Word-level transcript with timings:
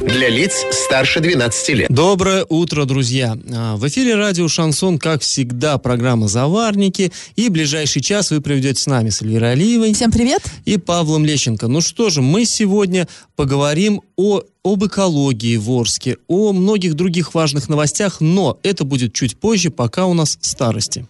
Для 0.00 0.28
лиц 0.28 0.64
старше 0.70 1.20
12 1.20 1.68
лет. 1.70 1.90
Доброе 1.90 2.46
утро, 2.48 2.84
друзья. 2.84 3.36
А, 3.52 3.76
В 3.76 3.86
эфире 3.88 4.14
радио 4.14 4.46
«Шансон», 4.46 4.98
как 4.98 5.22
всегда, 5.22 5.76
программа 5.78 6.28
«Заварники». 6.28 7.12
И 7.34 7.48
ближайший 7.48 8.00
час 8.00 8.30
вы 8.30 8.40
проведете 8.40 8.80
с 8.80 8.86
нами, 8.86 9.10
с 9.10 9.22
Эльвирой 9.22 9.52
Алиевой 9.52 9.92
Всем 9.94 10.12
привет. 10.12 10.42
и 10.64 10.76
Павлом 10.78 11.24
Лещенко. 11.24 11.66
Ну 11.66 11.80
что 11.80 12.10
же, 12.10 12.22
мы 12.22 12.44
сегодня 12.44 13.08
поговорим 13.34 14.00
о, 14.16 14.42
об 14.62 14.84
экологии 14.86 15.56
в 15.56 15.68
Орске, 15.70 16.16
о 16.28 16.52
многих 16.52 16.94
других 16.94 17.34
важных 17.34 17.68
новостях, 17.68 18.20
но 18.20 18.58
это 18.62 18.84
будет 18.84 19.12
чуть 19.14 19.36
позже, 19.38 19.70
пока 19.70 20.06
у 20.06 20.14
нас 20.14 20.38
старости. 20.40 21.06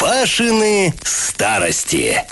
Пашины 0.00 0.92
старости. 1.04 2.24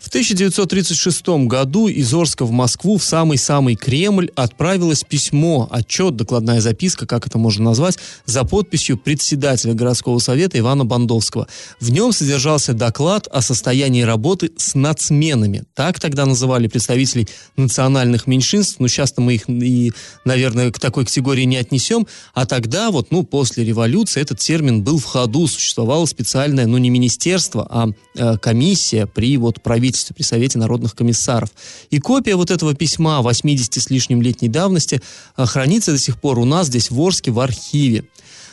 В 0.00 0.08
1936 0.08 1.28
году 1.46 1.86
из 1.86 2.12
Орска 2.14 2.46
в 2.46 2.50
Москву 2.50 2.96
в 2.96 3.04
самый-самый 3.04 3.76
Кремль 3.76 4.30
отправилось 4.34 5.04
письмо, 5.04 5.68
отчет, 5.70 6.16
докладная 6.16 6.62
записка, 6.62 7.06
как 7.06 7.26
это 7.26 7.36
можно 7.36 7.66
назвать, 7.66 7.98
за 8.24 8.44
подписью 8.44 8.96
председателя 8.96 9.74
городского 9.74 10.18
совета 10.18 10.58
Ивана 10.58 10.86
Бандовского. 10.86 11.48
В 11.80 11.90
нем 11.90 12.12
содержался 12.12 12.72
доклад 12.72 13.28
о 13.30 13.42
состоянии 13.42 14.00
работы 14.00 14.52
с 14.56 14.74
нацменами. 14.74 15.64
Так 15.74 16.00
тогда 16.00 16.24
называли 16.24 16.66
представителей 16.66 17.28
национальных 17.58 18.26
меньшинств. 18.26 18.76
Ну, 18.78 18.88
сейчас 18.88 19.12
мы 19.18 19.34
их 19.34 19.50
и, 19.50 19.92
наверное, 20.24 20.72
к 20.72 20.78
такой 20.78 21.04
категории 21.04 21.44
не 21.44 21.58
отнесем. 21.58 22.06
А 22.32 22.46
тогда, 22.46 22.90
вот, 22.90 23.10
ну, 23.10 23.22
после 23.22 23.66
революции 23.66 24.22
этот 24.22 24.38
термин 24.38 24.82
был 24.82 24.98
в 24.98 25.04
ходу. 25.04 25.46
Существовало 25.46 26.06
специальное, 26.06 26.66
ну, 26.66 26.78
не 26.78 26.88
министерство, 26.88 27.66
а 27.70 27.88
э, 28.16 28.38
комиссия 28.38 29.06
при 29.06 29.36
вот 29.36 29.62
правительстве, 29.62 29.89
при 30.14 30.22
Совете 30.22 30.58
народных 30.58 30.94
комиссаров. 30.94 31.50
И 31.90 31.98
копия 31.98 32.36
вот 32.36 32.50
этого 32.50 32.74
письма 32.74 33.20
80 33.22 33.76
с 33.76 33.90
лишним 33.90 34.22
летней 34.22 34.48
давности 34.48 35.00
э, 35.36 35.46
хранится 35.46 35.92
до 35.92 35.98
сих 35.98 36.20
пор 36.20 36.38
у 36.38 36.44
нас 36.44 36.68
здесь 36.68 36.90
в 36.90 37.00
Орске 37.00 37.30
в 37.30 37.40
архиве. 37.40 38.04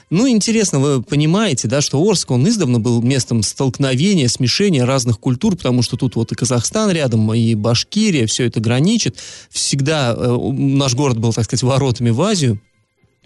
Ну, 0.10 0.30
интересно, 0.30 0.80
вы 0.80 1.04
понимаете, 1.04 1.68
да, 1.68 1.82
что 1.82 2.02
Орск, 2.02 2.32
он 2.32 2.48
издавна 2.48 2.80
был 2.80 3.02
местом 3.02 3.44
столкновения, 3.44 4.30
смешения 4.30 4.86
разных 4.86 5.20
культур, 5.20 5.58
потому 5.58 5.82
что 5.82 5.98
тут 5.98 6.16
вот 6.16 6.32
и 6.32 6.36
Казахстан 6.36 6.92
рядом, 6.92 7.34
и 7.34 7.56
Башкирия, 7.56 8.26
все 8.26 8.46
это 8.46 8.62
граничит. 8.62 9.18
Всегда 9.50 10.16
э, 10.16 10.38
наш 10.54 10.96
город 10.96 11.18
был, 11.18 11.34
так 11.34 11.44
сказать, 11.44 11.64
воротами 11.64 12.10
в 12.10 12.22
Азию. 12.22 12.60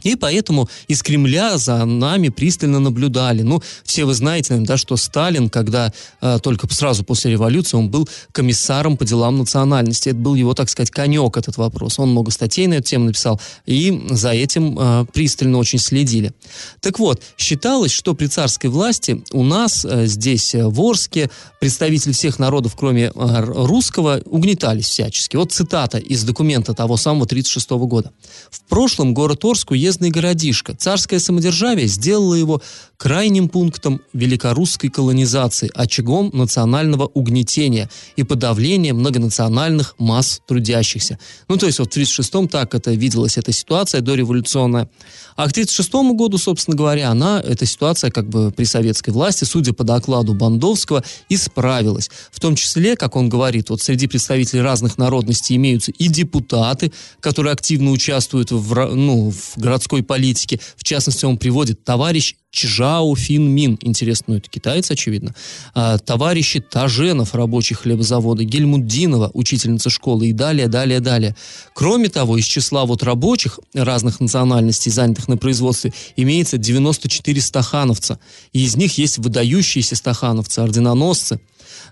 И 0.04 0.16
поэтому 0.16 0.70
из 0.88 1.04
Кремля 1.04 1.58
за 1.58 1.86
нами 1.86 2.30
пристально 2.30 2.80
наблюдали. 2.80 3.42
Ну, 3.42 3.62
все 3.84 4.06
вы 4.06 4.14
знаете, 4.14 4.58
да, 4.58 4.78
что 4.78 4.98
Сталин, 4.98 5.50
когда 5.50 5.94
э, 6.22 6.40
только 6.42 6.72
сразу 6.74 7.04
после 7.04 7.32
революции, 7.32 7.78
он 7.78 7.90
был 7.90 8.08
комиссаром 8.32 8.98
по 8.98 9.06
делам 9.06 9.38
национальности. 9.38 10.10
Это 10.10 10.18
был 10.20 10.36
его, 10.36 10.54
так 10.54 10.70
сказать, 10.70 10.92
конек, 10.92 11.38
этот 11.38 11.58
вопрос. 11.58 12.00
Он 12.00 12.12
много 12.12 12.32
статей 12.32 12.68
на 12.68 12.76
эту 12.76 12.88
тему 12.90 13.06
написал, 13.06 13.40
и 13.66 14.08
за 14.10 14.32
этим 14.32 14.78
э, 14.80 15.06
пристально 15.14 15.58
очень 15.58 15.80
следили. 15.80 16.34
Так 16.80 17.00
вот, 17.00 17.22
считалось, 17.38 17.92
что 17.92 18.14
при 18.14 18.28
царской 18.28 18.70
власти 18.70 19.24
у 19.32 19.44
нас 19.44 19.86
э, 19.86 20.06
здесь, 20.06 20.56
э, 20.56 20.68
в 20.68 20.80
Орске, 20.82 21.30
представители 21.60 22.12
всех 22.12 22.40
народов, 22.40 22.76
кроме 22.76 23.06
э, 23.06 23.12
русского, 23.16 24.22
угнетались 24.26 24.88
всячески. 24.88 25.36
Вот 25.36 25.52
цитата 25.52 25.98
из 25.98 26.24
документа 26.24 26.74
того 26.74 26.98
самого 26.98 27.26
1936 27.26 27.70
года. 27.88 28.12
В 28.50 28.62
прошлом 28.62 29.14
город 29.14 29.44
Орск 29.46 29.72
уездный 29.92 30.10
городишко. 30.10 30.74
Царское 30.74 31.20
самодержавие 31.20 31.88
сделало 31.88 32.36
его 32.36 32.62
крайним 33.02 33.50
пунктом 33.50 34.00
великорусской 34.14 34.92
колонизации, 34.92 35.72
очагом 35.74 36.30
национального 36.34 37.08
угнетения 37.08 37.90
и 38.16 38.22
подавления 38.22 38.94
многонациональных 38.94 39.96
масс 39.98 40.40
трудящихся. 40.48 41.18
Ну, 41.48 41.58
то 41.58 41.66
есть 41.66 41.80
вот 41.80 41.92
в 41.92 41.98
1936-м 41.98 42.48
так 42.48 42.76
это 42.76 42.92
виделась 42.92 43.40
эта 43.40 43.52
ситуация 43.54 44.02
дореволюционная. 44.02 44.88
А 45.36 45.48
к 45.48 45.52
1936 45.52 45.94
году, 46.16 46.38
собственно 46.38 46.78
говоря, 46.78 47.10
она, 47.10 47.42
эта 47.44 47.66
ситуация 47.66 48.12
как 48.12 48.30
бы 48.30 48.52
при 48.52 48.66
советской 48.66 49.10
власти, 49.10 49.46
судя 49.46 49.74
по 49.74 49.84
докладу 49.84 50.36
Бандовского, 50.36 51.04
исправилась. 51.28 52.12
В 52.32 52.40
том 52.40 52.56
числе, 52.56 52.96
как 52.96 53.16
он 53.16 53.30
говорит, 53.30 53.72
вот 53.72 53.82
среди 53.82 54.06
представителей 54.06 54.62
разных 54.62 55.00
народностей 55.00 55.56
имеются 55.56 55.92
и 55.92 56.08
депутаты, 56.08 56.92
которые 57.20 57.54
активно 57.54 57.90
участвуют 57.90 58.52
в, 58.52 58.94
ну, 58.94 59.32
в 59.32 59.58
городской 59.58 60.04
политике. 60.04 60.60
В 60.78 60.84
частности, 60.84 61.26
он 61.26 61.40
приводит 61.40 61.84
товарищ 61.84 62.36
Чжао 62.52 63.16
Фин 63.16 63.50
Мин, 63.50 63.80
интересно, 63.82 64.26
ну 64.28 64.36
это 64.36 64.50
китаец, 64.50 64.92
очевидно, 64.92 65.34
а, 65.74 65.98
товарищи 65.98 66.60
Таженов, 66.60 67.34
рабочий 67.34 67.76
хлебозавода, 67.76 68.44
Гельмуддинова, 68.44 69.32
учительница 69.34 69.90
школы 69.90 70.28
и 70.28 70.34
далее, 70.34 70.68
далее, 70.68 71.00
далее. 71.00 71.36
Кроме 71.74 72.10
того, 72.10 72.38
из 72.38 72.46
числа 72.46 72.86
вот 72.86 73.04
рабочих 73.04 73.60
разных 73.74 74.20
национальностей, 74.20 74.92
занятых 74.92 75.30
на 75.30 75.38
производстве, 75.38 75.94
имеется 76.18 76.58
94 76.58 77.42
стахановца. 77.42 78.20
И 78.52 78.64
из 78.64 78.76
них 78.76 78.98
есть 78.98 79.18
выдающиеся 79.18 79.96
стахановцы, 79.96 80.60
орденоносцы. 80.60 81.40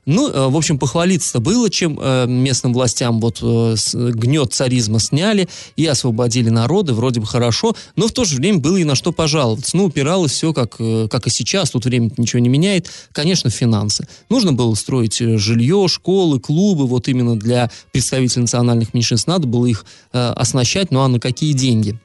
Ну, 0.05 0.29
э, 0.29 0.47
в 0.47 0.55
общем, 0.55 0.79
похвалиться 0.79 1.39
было, 1.39 1.69
чем 1.69 1.99
э, 2.01 2.25
местным 2.27 2.73
властям 2.73 3.19
вот 3.19 3.39
э, 3.41 3.75
гнет 3.93 4.53
царизма 4.53 4.99
сняли 4.99 5.47
и 5.75 5.85
освободили 5.85 6.49
народы, 6.49 6.93
вроде 6.93 7.19
бы 7.19 7.27
хорошо, 7.27 7.75
но 7.95 8.07
в 8.07 8.11
то 8.11 8.25
же 8.25 8.37
время 8.37 8.59
было 8.59 8.77
и 8.77 8.83
на 8.83 8.95
что 8.95 9.11
пожаловаться. 9.11 9.75
Ну, 9.77 9.85
упиралось 9.85 10.31
все, 10.31 10.53
как, 10.53 10.77
как 10.77 11.27
и 11.27 11.29
сейчас, 11.29 11.71
тут 11.71 11.85
время 11.85 12.11
ничего 12.17 12.39
не 12.39 12.49
меняет, 12.49 12.89
конечно, 13.11 13.49
финансы. 13.49 14.07
Нужно 14.29 14.53
было 14.53 14.73
строить 14.75 15.17
жилье, 15.19 15.87
школы, 15.87 16.39
клубы, 16.39 16.87
вот 16.87 17.07
именно 17.07 17.37
для 17.37 17.69
представителей 17.91 18.43
национальных 18.43 18.93
меньшинств, 18.93 19.27
надо 19.27 19.47
было 19.47 19.65
их 19.65 19.85
э, 20.13 20.33
оснащать, 20.35 20.91
ну 20.91 21.01
а 21.01 21.07
на 21.07 21.19
какие 21.19 21.53
деньги? 21.53 21.99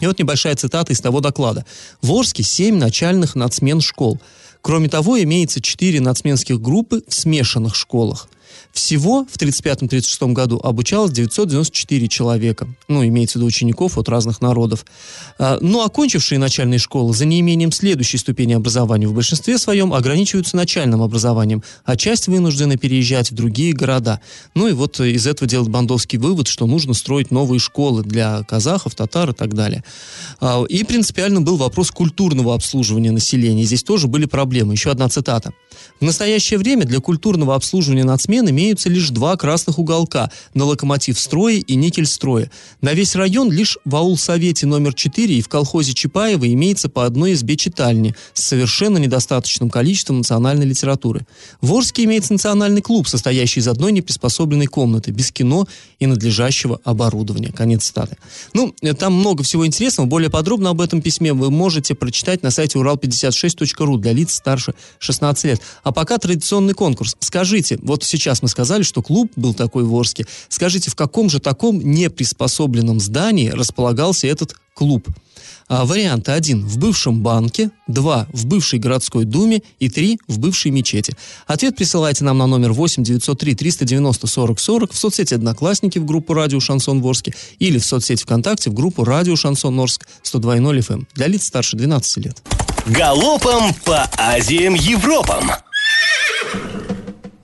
И 0.00 0.06
вот 0.06 0.18
небольшая 0.18 0.56
цитата 0.56 0.92
из 0.92 1.00
того 1.00 1.20
доклада. 1.20 1.64
В 2.02 2.12
Орске 2.12 2.42
7 2.42 2.76
начальных 2.76 3.34
нацмен 3.36 3.80
школ. 3.80 4.20
Кроме 4.64 4.88
того, 4.88 5.22
имеется 5.22 5.60
4 5.60 6.00
нацменских 6.00 6.58
группы 6.58 7.02
в 7.06 7.12
смешанных 7.12 7.74
школах. 7.76 8.30
Всего 8.72 9.24
в 9.24 9.36
1935-1936 9.36 10.32
году 10.32 10.60
обучалось 10.62 11.12
994 11.12 12.08
человека. 12.08 12.68
Ну, 12.88 13.04
имеется 13.06 13.34
в 13.34 13.36
виду 13.36 13.46
учеников 13.46 13.98
от 13.98 14.08
разных 14.08 14.40
народов. 14.40 14.84
А, 15.38 15.58
Но 15.60 15.84
окончившие 15.84 16.38
начальные 16.38 16.78
школы 16.78 17.14
за 17.14 17.24
неимением 17.24 17.72
следующей 17.72 18.18
ступени 18.18 18.54
образования 18.54 19.06
в 19.06 19.14
большинстве 19.14 19.58
своем 19.58 19.92
ограничиваются 19.92 20.56
начальным 20.56 21.02
образованием, 21.02 21.62
а 21.84 21.96
часть 21.96 22.28
вынуждены 22.28 22.76
переезжать 22.76 23.30
в 23.30 23.34
другие 23.34 23.72
города. 23.72 24.20
Ну 24.54 24.68
и 24.68 24.72
вот 24.72 25.00
э, 25.00 25.10
из 25.10 25.26
этого 25.26 25.48
делает 25.48 25.70
Бандовский 25.70 26.18
вывод, 26.18 26.48
что 26.48 26.66
нужно 26.66 26.94
строить 26.94 27.30
новые 27.30 27.58
школы 27.60 28.02
для 28.02 28.42
казахов, 28.44 28.94
татар 28.94 29.30
и 29.30 29.34
так 29.34 29.54
далее. 29.54 29.84
А, 30.40 30.64
И 30.64 30.84
принципиально 30.84 31.40
был 31.40 31.56
вопрос 31.56 31.90
культурного 31.90 32.54
обслуживания 32.54 33.12
населения. 33.12 33.64
Здесь 33.64 33.82
тоже 33.82 34.08
были 34.08 34.26
проблемы. 34.26 34.72
Еще 34.72 34.90
одна 34.90 35.08
цитата. 35.08 35.52
В 36.00 36.04
настоящее 36.04 36.58
время 36.58 36.84
для 36.84 37.00
культурного 37.00 37.54
обслуживания 37.54 38.04
нацмен 38.44 38.50
имеются 38.50 38.88
лишь 38.88 39.10
два 39.10 39.36
красных 39.36 39.78
уголка 39.78 40.30
на 40.54 40.64
локомотив 40.64 41.18
строе 41.18 41.56
и 41.56 41.74
никель 41.74 42.06
строе. 42.06 42.50
На 42.80 42.92
весь 42.92 43.14
район 43.14 43.50
лишь 43.50 43.78
в 43.84 43.96
аул-совете 43.96 44.66
номер 44.66 44.94
4 44.94 45.38
и 45.38 45.42
в 45.42 45.48
колхозе 45.48 45.94
Чапаева 45.94 46.46
имеется 46.52 46.88
по 46.88 47.04
одной 47.06 47.32
избе 47.32 47.56
читальни 47.56 48.14
с 48.34 48.44
совершенно 48.44 48.98
недостаточным 48.98 49.70
количеством 49.70 50.18
национальной 50.18 50.66
литературы. 50.66 51.26
В 51.60 51.72
Орске 51.72 52.04
имеется 52.04 52.32
национальный 52.32 52.82
клуб, 52.82 53.08
состоящий 53.08 53.60
из 53.60 53.68
одной 53.68 53.92
неприспособленной 53.92 54.66
комнаты, 54.66 55.10
без 55.10 55.30
кино 55.32 55.66
и 55.98 56.06
надлежащего 56.06 56.80
оборудования. 56.84 57.52
Конец 57.52 57.84
цитаты. 57.84 58.16
Ну, 58.52 58.74
там 58.98 59.14
много 59.14 59.42
всего 59.42 59.66
интересного. 59.66 60.06
Более 60.06 60.30
подробно 60.30 60.70
об 60.70 60.80
этом 60.80 61.02
письме 61.02 61.32
вы 61.32 61.50
можете 61.50 61.94
прочитать 61.94 62.42
на 62.42 62.50
сайте 62.50 62.78
урал56.ру 62.78 63.98
для 63.98 64.12
лиц 64.12 64.34
старше 64.34 64.74
16 64.98 65.44
лет. 65.44 65.60
А 65.82 65.92
пока 65.92 66.18
традиционный 66.18 66.74
конкурс. 66.74 67.16
Скажите, 67.20 67.78
вот 67.82 68.02
сейчас 68.04 68.23
мы 68.42 68.48
сказали, 68.48 68.82
что 68.82 69.02
клуб 69.02 69.32
был 69.36 69.54
такой 69.54 69.84
в 69.84 69.94
Орске. 69.94 70.26
Скажите, 70.48 70.90
в 70.90 70.94
каком 70.94 71.30
же 71.30 71.40
таком 71.40 71.80
неприспособленном 71.80 73.00
здании 73.00 73.48
располагался 73.48 74.26
этот 74.26 74.54
клуб? 74.74 75.08
А, 75.66 75.86
варианты 75.86 76.32
1 76.32 76.66
в 76.66 76.78
бывшем 76.78 77.22
банке, 77.22 77.70
2 77.88 78.28
в 78.32 78.46
бывшей 78.46 78.78
городской 78.78 79.24
думе 79.24 79.62
и 79.78 79.88
3 79.88 80.18
в 80.28 80.38
бывшей 80.38 80.70
мечети. 80.70 81.16
Ответ 81.46 81.76
присылайте 81.76 82.22
нам 82.24 82.38
на 82.38 82.46
номер 82.46 82.72
8 82.72 83.02
903 83.02 83.54
390 83.54 84.26
40 84.26 84.60
40 84.60 84.92
в 84.92 84.96
соцсети 84.96 85.34
Одноклассники 85.34 85.98
в 85.98 86.04
группу 86.04 86.34
Радио 86.34 86.60
Шансон 86.60 87.00
Ворске 87.00 87.34
или 87.58 87.78
в 87.78 87.84
соцсети 87.84 88.22
ВКонтакте 88.24 88.70
в 88.70 88.74
группу 88.74 89.04
Радио 89.04 89.36
Шансон 89.36 89.78
Орск 89.80 90.06
102.0 90.22 90.78
FM 90.78 91.06
для 91.14 91.28
лиц 91.28 91.46
старше 91.46 91.76
12 91.76 92.16
лет. 92.18 92.42
Галопом 92.86 93.72
по 93.84 94.02
Азиям 94.18 94.74
Европам. 94.74 95.50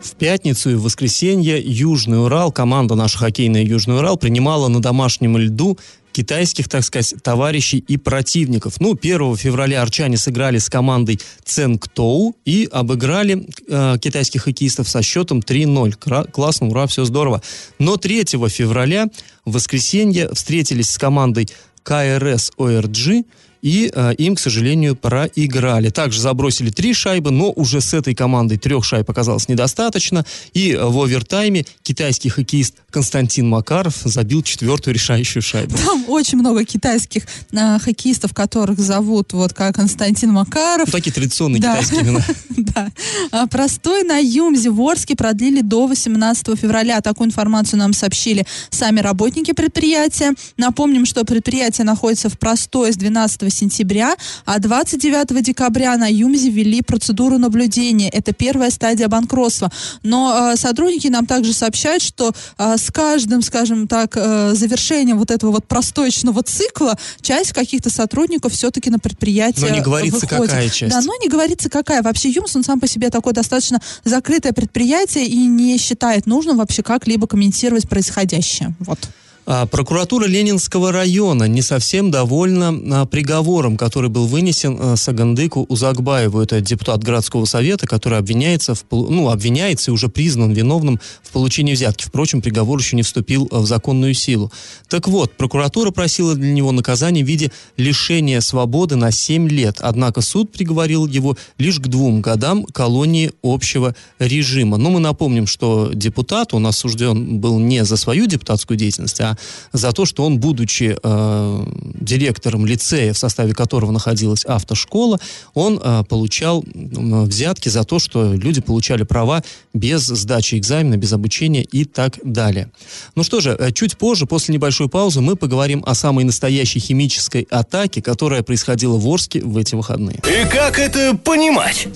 В 0.01 0.13
пятницу 0.13 0.71
и 0.71 0.75
в 0.75 0.83
воскресенье 0.83 1.61
Южный 1.63 2.23
Урал, 2.25 2.51
команда 2.53 2.95
наша 2.95 3.19
хоккейная 3.19 3.63
Южный 3.63 3.99
Урал, 3.99 4.17
принимала 4.17 4.69
на 4.69 4.81
домашнем 4.81 5.37
льду 5.37 5.79
китайских, 6.13 6.69
так 6.69 6.85
сказать, 6.85 7.15
товарищей 7.23 7.85
и 7.87 7.99
противников. 7.99 8.81
Ну, 8.81 8.97
1 9.01 9.37
февраля 9.37 9.83
арчане 9.83 10.17
сыграли 10.17 10.59
с 10.59 10.71
командой 10.71 11.21
Ценктоу 11.45 12.35
и 12.45 12.69
обыграли 12.73 13.47
э, 13.69 13.99
китайских 14.01 14.45
хоккеистов 14.45 14.89
со 14.89 15.03
счетом 15.03 15.41
3-0. 15.41 16.31
Классно, 16.31 16.69
ура, 16.69 16.87
все 16.87 17.05
здорово. 17.05 17.43
Но 17.79 17.97
3 17.97 18.25
февраля, 18.25 19.07
в 19.45 19.53
воскресенье, 19.53 20.31
встретились 20.33 20.91
с 20.91 20.99
командой 20.99 21.49
КРС 21.83 22.53
ОРГ 22.57 23.25
и 23.63 23.91
э, 23.95 24.15
им, 24.19 24.35
к 24.35 24.41
сожалению, 24.41 24.97
проиграли. 24.97 25.91
Также 25.91 26.21
забросили 26.21 26.71
три 26.71 26.95
шайбы, 26.95 27.31
но 27.31 27.53
уже 27.53 27.81
с 27.81 27.95
этой 27.95 28.15
командой 28.15 28.59
трех 28.59 28.85
шайб 28.85 29.09
оказалось 29.11 29.49
недостаточно. 29.49 30.25
И 30.55 30.79
в 30.81 30.99
овертайме 31.01 31.67
китайский 31.83 32.29
хоккеист 32.29 32.77
Константин 32.91 33.49
Макаров 33.49 33.97
забил 34.05 34.43
четвертую 34.43 34.95
решающую 34.95 35.43
шайбу. 35.43 35.77
Там 35.77 36.05
очень 36.09 36.39
много 36.39 36.65
китайских 36.65 37.25
э, 37.53 37.79
хоккеистов, 37.79 38.35
которых 38.35 38.79
зовут 38.79 39.33
вот 39.33 39.53
как 39.53 39.75
Константин 39.75 40.31
Макаров. 40.31 40.87
Ну, 40.87 40.93
такие 40.93 41.13
традиционные 41.13 41.61
да. 41.61 41.73
китайские 41.77 42.03
имена. 42.03 42.25
да. 42.57 42.89
А, 43.33 43.47
простой 43.47 44.03
на 44.05 44.19
Юмзе 44.19 44.71
в 44.71 44.81
Орске 44.81 45.17
продлили 45.17 45.61
до 45.61 45.87
18 45.87 46.59
февраля. 46.59 47.01
Такую 47.01 47.29
информацию 47.29 47.79
нам 47.79 47.93
сообщили 47.93 48.47
сами 48.71 49.01
работники 49.01 49.53
предприятия. 49.53 50.35
Напомним, 50.57 51.07
что 51.07 51.25
предприятие 51.25 51.85
находится 51.85 52.29
в 52.29 52.39
простой 52.39 52.93
с 52.93 52.97
12 52.97 53.50
сентября, 53.51 54.17
а 54.45 54.59
29 54.59 55.43
декабря 55.43 55.97
на 55.97 56.09
ЮМЗе 56.11 56.51
ввели 56.51 56.83
процедуру 56.83 57.39
наблюдения. 57.39 58.09
Это 58.09 58.33
первая 58.33 58.71
стадия 58.71 59.09
банкротства. 59.09 59.71
Но 60.03 60.53
э, 60.53 60.57
сотрудники 60.57 61.09
нам 61.09 61.27
также 61.27 61.53
сообщают, 61.53 62.03
что 62.03 62.33
э, 62.59 62.77
с 62.77 62.91
каждым, 62.91 63.43
скажем 63.43 63.89
так, 63.89 64.17
э, 64.17 64.55
завершением 64.55 65.19
вот 65.19 65.31
этого 65.31 65.53
вот 65.53 65.67
простоечного 65.67 66.43
цикла 66.43 66.99
часть 67.21 67.53
каких-то 67.53 67.91
сотрудников 67.91 68.53
все-таки 68.53 68.91
на 68.91 68.99
предприятие 68.99 69.69
Но 69.69 69.75
не 69.75 69.81
говорится, 69.81 70.21
выходит. 70.21 70.51
какая 70.51 70.69
часть. 70.69 70.95
Да, 70.95 71.01
но 71.03 71.15
не 71.17 71.29
говорится, 71.29 71.69
какая. 71.69 72.03
Вообще 72.03 72.31
ЮМС, 72.31 72.57
он 72.57 72.65
сам 72.65 72.81
по 72.81 72.87
себе 72.87 73.11
такое 73.11 73.35
достаточно 73.35 73.81
закрытое 74.05 74.53
предприятие 74.53 75.27
и 75.27 75.47
не 75.47 75.79
считает 75.79 76.27
нужным 76.27 76.59
вообще 76.59 76.83
как-либо 76.83 77.27
комментировать 77.27 77.89
происходящее. 77.89 78.75
Вот. 78.81 78.99
А, 79.47 79.67
прокуратура 79.67 80.27
Ленинского 80.27 80.93
района 80.93 81.45
не 81.45 81.63
совсем 81.63 82.11
довольна 82.11 83.03
а, 83.03 83.07
приговором, 83.07 83.77
который 83.77 84.11
был 84.11 84.27
вынесен 84.27 84.77
а, 84.79 84.97
Сагандыку 84.97 85.65
Узакбаеву. 85.69 86.41
Это 86.41 86.61
депутат 86.61 87.03
городского 87.03 87.47
совета, 87.47 87.87
который 87.87 88.19
обвиняется, 88.19 88.75
в, 88.75 88.85
ну, 88.91 89.31
обвиняется 89.31 89.91
и 89.91 89.95
уже 89.95 90.09
признан 90.09 90.53
виновным 90.53 91.01
в 91.23 91.31
получении 91.31 91.73
взятки. 91.73 92.05
Впрочем, 92.05 92.43
приговор 92.43 92.79
еще 92.79 92.97
не 92.97 93.03
вступил 93.03 93.49
в 93.51 93.67
законную 93.67 94.15
силу. 94.15 94.53
Так 94.89 95.09
вот, 95.09 95.37
прокуратура 95.37 95.91
просила 95.91 96.35
для 96.35 96.53
него 96.53 96.71
наказание 96.71 97.25
в 97.25 97.29
виде 97.29 97.51
лишения 97.77 98.41
свободы 98.41 98.97
на 98.97 99.11
7 99.11 99.49
лет. 99.49 99.79
Однако 99.81 100.21
суд 100.21 100.53
приговорил 100.53 101.07
его 101.07 101.37
лишь 101.59 101.81
к 101.81 101.89
двум 101.89 102.21
годам 102.21 102.65
колонии 102.67 103.33
общего 103.43 103.95
режима. 104.19 104.77
Но 104.77 104.91
мы 104.91 105.01
напомним, 105.01 105.47
что 105.47 105.91
депутат, 105.95 106.53
он 106.53 106.67
осужден 106.67 107.39
был 107.39 107.59
не 107.59 107.85
за 107.85 107.97
свою 107.97 108.27
депутатскую 108.27 108.77
деятельность, 108.77 109.21
а 109.21 109.30
за 109.73 109.93
то, 109.93 110.05
что 110.05 110.25
он, 110.25 110.39
будучи 110.39 110.97
э, 111.03 111.67
директором 112.01 112.67
лицея, 112.67 113.13
в 113.13 113.19
составе 113.19 113.55
которого 113.55 113.91
находилась 113.91 114.45
автошкола, 114.45 115.19
он 115.55 115.81
э, 115.83 116.05
получал 116.09 116.63
э, 116.63 117.23
взятки 117.25 117.69
за 117.69 117.85
то, 117.85 117.99
что 117.99 118.33
люди 118.33 118.61
получали 118.61 119.03
права 119.03 119.43
без 119.75 120.07
сдачи 120.07 120.57
экзамена, 120.57 120.97
без 120.97 121.13
обучения 121.13 121.63
и 121.63 121.85
так 121.85 122.19
далее. 122.25 122.71
Ну 123.15 123.23
что 123.23 123.41
же, 123.41 123.57
э, 123.59 123.73
чуть 123.73 123.97
позже, 123.97 124.27
после 124.27 124.55
небольшой 124.55 124.89
паузы, 124.89 125.21
мы 125.21 125.37
поговорим 125.37 125.83
о 125.87 125.95
самой 125.95 126.25
настоящей 126.25 126.81
химической 126.81 127.47
атаке, 127.51 128.03
которая 128.03 128.43
происходила 128.43 128.97
в 128.97 129.07
Орске 129.07 129.43
в 129.43 129.57
эти 129.57 129.75
выходные. 129.75 130.19
И 130.19 130.49
как 130.49 130.79
это 130.79 131.17
понимать? 131.17 131.89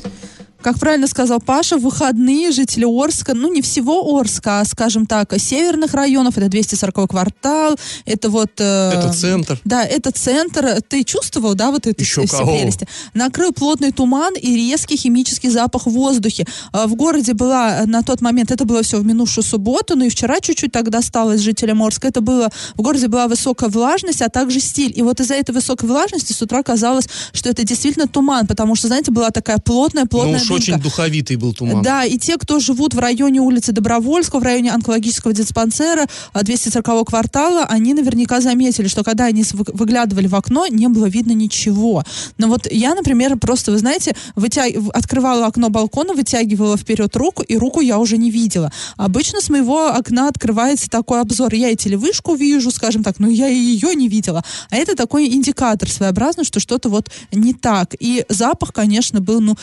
Как 0.64 0.78
правильно 0.78 1.06
сказал 1.06 1.40
Паша, 1.40 1.76
в 1.76 1.82
выходные 1.82 2.50
жители 2.50 2.87
Орска, 2.87 3.34
ну 3.34 3.52
не 3.52 3.61
всего 3.61 4.19
Орска, 4.19 4.61
а, 4.61 4.64
скажем 4.64 5.05
так, 5.05 5.38
северных 5.38 5.93
районов, 5.93 6.38
это 6.38 6.49
240 6.49 7.06
квартал, 7.06 7.76
это 8.06 8.31
вот... 8.31 8.52
Э, 8.61 8.93
это 8.94 9.12
центр. 9.12 9.61
Да, 9.66 9.84
это 9.84 10.11
центр. 10.11 10.81
Ты 10.88 11.05
чувствовал, 11.05 11.55
да, 11.55 11.70
вот 11.70 11.87
это 11.87 12.02
Еще 12.02 12.26
все 12.26 12.38
кого? 12.38 12.56
прелести? 12.56 12.88
Накрыл 13.12 13.52
плотный 13.52 13.93
туман 13.93 14.32
и 14.40 14.56
резкий 14.56 14.96
химический 14.96 15.50
запах 15.50 15.84
в 15.84 15.90
воздухе. 15.90 16.46
А, 16.72 16.87
в 16.87 16.94
городе 16.94 17.34
была 17.34 17.82
на 17.84 18.02
тот 18.02 18.22
момент, 18.22 18.50
это 18.50 18.64
было 18.64 18.82
все 18.82 18.99
в 18.99 19.05
минувшую 19.05 19.44
субботу, 19.44 19.96
но 19.96 20.06
и 20.06 20.08
вчера 20.08 20.40
чуть-чуть 20.40 20.72
так 20.72 20.88
досталось 20.88 21.43
жителям 21.43 21.82
Орска, 21.82 22.08
это 22.08 22.22
было, 22.22 22.49
в 22.75 22.81
городе 22.81 23.08
была 23.08 23.28
высокая 23.28 23.69
влажность, 23.69 24.22
а 24.22 24.31
также 24.31 24.60
стиль. 24.60 24.94
И 24.96 25.02
вот 25.02 25.20
из-за 25.20 25.34
этой 25.34 25.50
высокой 25.50 25.90
влажности 25.90 26.32
с 26.32 26.40
утра 26.40 26.62
казалось, 26.62 27.06
что 27.34 27.50
это 27.50 27.64
действительно 27.64 28.08
туман, 28.08 28.46
потому 28.46 28.75
что, 28.76 28.87
знаете, 28.87 29.10
была 29.10 29.28
такая 29.28 29.58
плотная, 29.58 30.06
плотная 30.06 30.40
ну, 30.49 30.54
очень 30.55 30.79
духовитый 30.79 31.37
был 31.37 31.53
туман. 31.53 31.83
Да, 31.83 32.05
и 32.05 32.19
те, 32.19 32.37
кто 32.37 32.59
живут 32.59 32.95
в 32.95 32.99
районе 32.99 33.41
улицы 33.41 33.73
Добровольского, 33.73 34.41
в 34.41 34.43
районе 34.43 34.73
онкологического 34.73 35.33
диспансера 35.33 36.06
240 36.35 36.89
а, 36.89 37.05
квартала, 37.05 37.65
они 37.65 37.95
наверняка 37.95 38.41
заметили, 38.41 38.89
что 38.89 39.05
когда 39.05 39.27
они 39.27 39.45
выглядывали 39.53 40.27
в 40.27 40.35
окно, 40.35 40.67
не 40.67 40.89
было 40.89 41.06
видно 41.06 41.33
ничего. 41.33 42.05
Но 42.39 42.49
вот 42.49 42.71
я, 42.71 42.95
например, 42.95 43.39
просто, 43.39 43.73
вы 43.73 43.79
знаете, 43.79 44.17
вытяг... 44.37 44.75
открывала 44.93 45.47
окно 45.47 45.71
балкона, 45.71 46.15
вытягивала 46.15 46.77
вперед 46.77 47.15
руку, 47.17 47.43
и 47.43 47.56
руку 47.56 47.81
я 47.81 47.99
уже 47.99 48.17
не 48.17 48.31
видела. 48.31 48.73
Обычно 48.97 49.41
с 49.41 49.49
моего 49.51 49.89
окна 49.89 50.29
открывается 50.29 50.89
такой 50.89 51.21
обзор. 51.21 51.55
Я 51.55 51.71
и 51.71 51.77
телевышку 51.77 52.35
вижу, 52.35 52.71
скажем 52.71 53.03
так, 53.03 53.19
но 53.19 53.29
я 53.29 53.49
и 53.49 53.56
ее 53.56 53.95
не 53.95 54.09
видела. 54.09 54.43
А 54.71 54.77
это 54.77 54.97
такой 54.97 55.27
индикатор 55.29 55.91
своеобразный, 55.91 56.45
что 56.45 56.61
что-то 56.61 56.89
вот 56.89 57.11
не 57.33 57.55
так. 57.55 57.95
И 57.99 58.25
запах, 58.29 58.73
конечно, 58.73 59.21
был, 59.21 59.41
ну, 59.41 59.56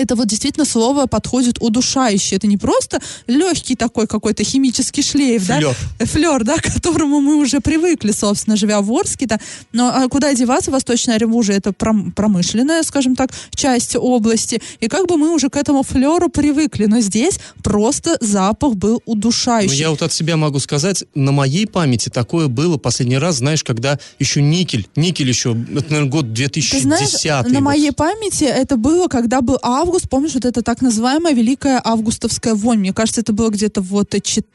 это 0.00 0.16
вот 0.16 0.26
действительно 0.26 0.64
слово 0.64 1.06
подходит 1.06 1.58
удушающе. 1.60 2.36
Это 2.36 2.46
не 2.46 2.56
просто 2.56 3.00
легкий 3.26 3.76
такой 3.76 4.06
какой-то 4.06 4.44
химический 4.44 5.02
шлейф, 5.02 5.44
флер. 5.44 5.76
да? 5.98 6.06
Флер, 6.06 6.44
да, 6.44 6.56
к 6.62 6.62
которому 6.62 7.20
мы 7.20 7.36
уже 7.36 7.60
привыкли, 7.60 8.12
собственно, 8.12 8.56
живя 8.56 8.80
в 8.80 8.92
Орске. 8.92 9.26
Да. 9.26 9.38
Но 9.72 9.88
а 9.88 10.08
куда 10.08 10.34
деваться? 10.34 10.70
Восточная 10.70 11.16
Оренбуржье 11.16 11.56
это 11.56 11.72
промышленная, 11.72 12.82
скажем 12.82 13.16
так, 13.16 13.30
часть 13.54 13.96
области. 13.96 14.60
И 14.80 14.88
как 14.88 15.06
бы 15.06 15.16
мы 15.16 15.34
уже 15.34 15.48
к 15.48 15.56
этому 15.56 15.82
флеру 15.82 16.28
привыкли. 16.28 16.86
Но 16.86 17.00
здесь 17.00 17.38
просто 17.62 18.16
запах 18.20 18.74
был 18.74 19.02
удушающий. 19.06 19.68
Ну, 19.68 19.80
я 19.80 19.90
вот 19.90 20.02
от 20.02 20.12
себя 20.12 20.36
могу 20.36 20.58
сказать, 20.58 21.04
на 21.14 21.32
моей 21.32 21.66
памяти 21.66 22.08
такое 22.08 22.48
было 22.48 22.76
последний 22.78 23.18
раз, 23.18 23.36
знаешь, 23.36 23.64
когда 23.64 23.98
еще 24.18 24.42
никель, 24.42 24.88
никель 24.96 25.28
еще, 25.28 25.50
это, 25.50 25.90
наверное, 25.90 26.10
год 26.10 26.32
2010 26.32 26.72
Ты 26.72 26.80
знаешь, 26.80 27.46
на 27.52 27.60
моей 27.60 27.92
памяти 27.92 28.44
это 28.44 28.76
было, 28.76 29.08
когда 29.08 29.40
был 29.40 29.58
август, 29.82 30.08
помнишь, 30.08 30.34
вот 30.34 30.44
это 30.44 30.62
так 30.62 30.80
называемая 30.80 31.34
великая 31.34 31.80
августовская 31.84 32.54
вонь. 32.54 32.78
Мне 32.78 32.92
кажется, 32.92 33.20
это 33.20 33.32
было 33.32 33.50
где-то 33.50 33.80
вот 33.80 34.14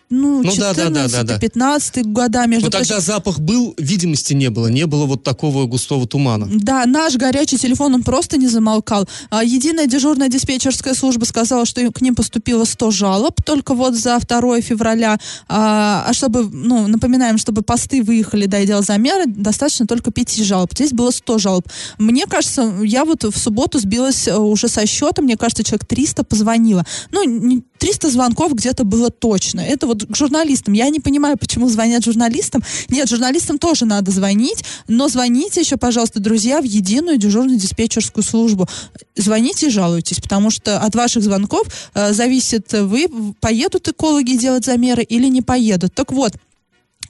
ну, 0.10 0.42
ну 0.42 0.52
14 0.52 0.94
да, 0.94 1.08
да, 1.10 1.24
да, 1.24 1.38
15 1.38 2.06
года, 2.06 2.46
между 2.48 2.68
Но 2.68 2.72
тогда 2.72 3.02
запах 3.02 3.40
был, 3.40 3.74
видимости 3.78 4.34
не 4.34 4.50
было, 4.50 4.68
не 4.68 4.86
было 4.86 5.06
вот 5.06 5.24
такого 5.24 5.66
густого 5.66 6.08
тумана. 6.08 6.48
Да, 6.50 6.86
наш 6.86 7.16
горячий 7.16 7.58
телефон, 7.58 7.94
он 7.94 8.04
просто 8.04 8.38
не 8.38 8.48
замолкал. 8.48 9.06
А, 9.30 9.44
единая 9.44 9.86
дежурная 9.88 10.30
диспетчерская 10.30 10.94
служба 10.94 11.26
сказала, 11.26 11.66
что 11.66 11.92
к 11.92 12.02
ним 12.02 12.16
поступило 12.16 12.64
100 12.64 12.92
жалоб 12.92 13.42
только 13.44 13.74
вот 13.74 13.96
за 13.96 14.18
2 14.20 14.62
февраля. 14.62 15.18
А, 15.50 16.06
а 16.08 16.14
чтобы, 16.14 16.44
ну, 16.44 16.88
напоминаем, 16.88 17.38
чтобы 17.38 17.62
посты 17.62 18.02
выехали, 18.02 18.46
да, 18.46 18.60
и 18.60 18.66
делал 18.66 18.84
замеры, 18.84 19.26
достаточно 19.26 19.88
только 19.88 20.12
5 20.12 20.38
жалоб. 20.46 20.72
Здесь 20.74 20.94
было 20.94 21.12
100 21.12 21.38
жалоб. 21.38 21.68
Мне 21.98 22.26
кажется, 22.28 22.74
я 22.82 23.04
вот 23.04 23.26
в 23.26 23.38
субботу 23.38 23.78
сбилась 23.80 24.30
э, 24.30 24.38
уже 24.38 24.70
со 24.70 24.86
счета, 24.86 25.17
мне 25.22 25.38
кажется, 25.38 25.64
человек 25.64 25.86
300 25.86 26.24
позвонило. 26.24 26.86
Ну, 27.12 27.64
300 27.80 28.10
звонков 28.10 28.54
где-то 28.54 28.84
было 28.84 29.10
точно. 29.10 29.62
Это 29.62 29.88
вот 29.88 30.06
к 30.06 30.16
журналистам. 30.16 30.74
Я 30.74 30.90
не 30.90 31.00
понимаю, 31.00 31.38
почему 31.38 31.70
звонят 31.70 32.04
журналистам. 32.04 32.64
Нет, 32.90 33.10
журналистам 33.10 33.60
тоже 33.60 33.86
надо 33.86 34.12
звонить, 34.12 34.64
но 34.88 35.08
звоните 35.08 35.62
еще, 35.62 35.78
пожалуйста, 35.78 36.20
друзья, 36.20 36.62
в 36.62 36.66
единую 36.66 37.18
дежурную 37.18 37.58
диспетчерскую 37.58 38.24
службу. 38.24 38.68
Звоните 39.16 39.68
и 39.68 39.70
жалуйтесь, 39.70 40.20
потому 40.20 40.50
что 40.50 40.80
от 40.80 40.96
ваших 40.96 41.24
звонков 41.24 41.68
э, 41.94 42.14
зависит, 42.14 42.72
вы 42.74 43.08
поедут 43.40 43.88
экологи 43.88 44.34
делать 44.34 44.66
замеры 44.66 45.04
или 45.04 45.28
не 45.28 45.42
поедут. 45.42 45.94
Так 45.94 46.12
вот, 46.12 46.34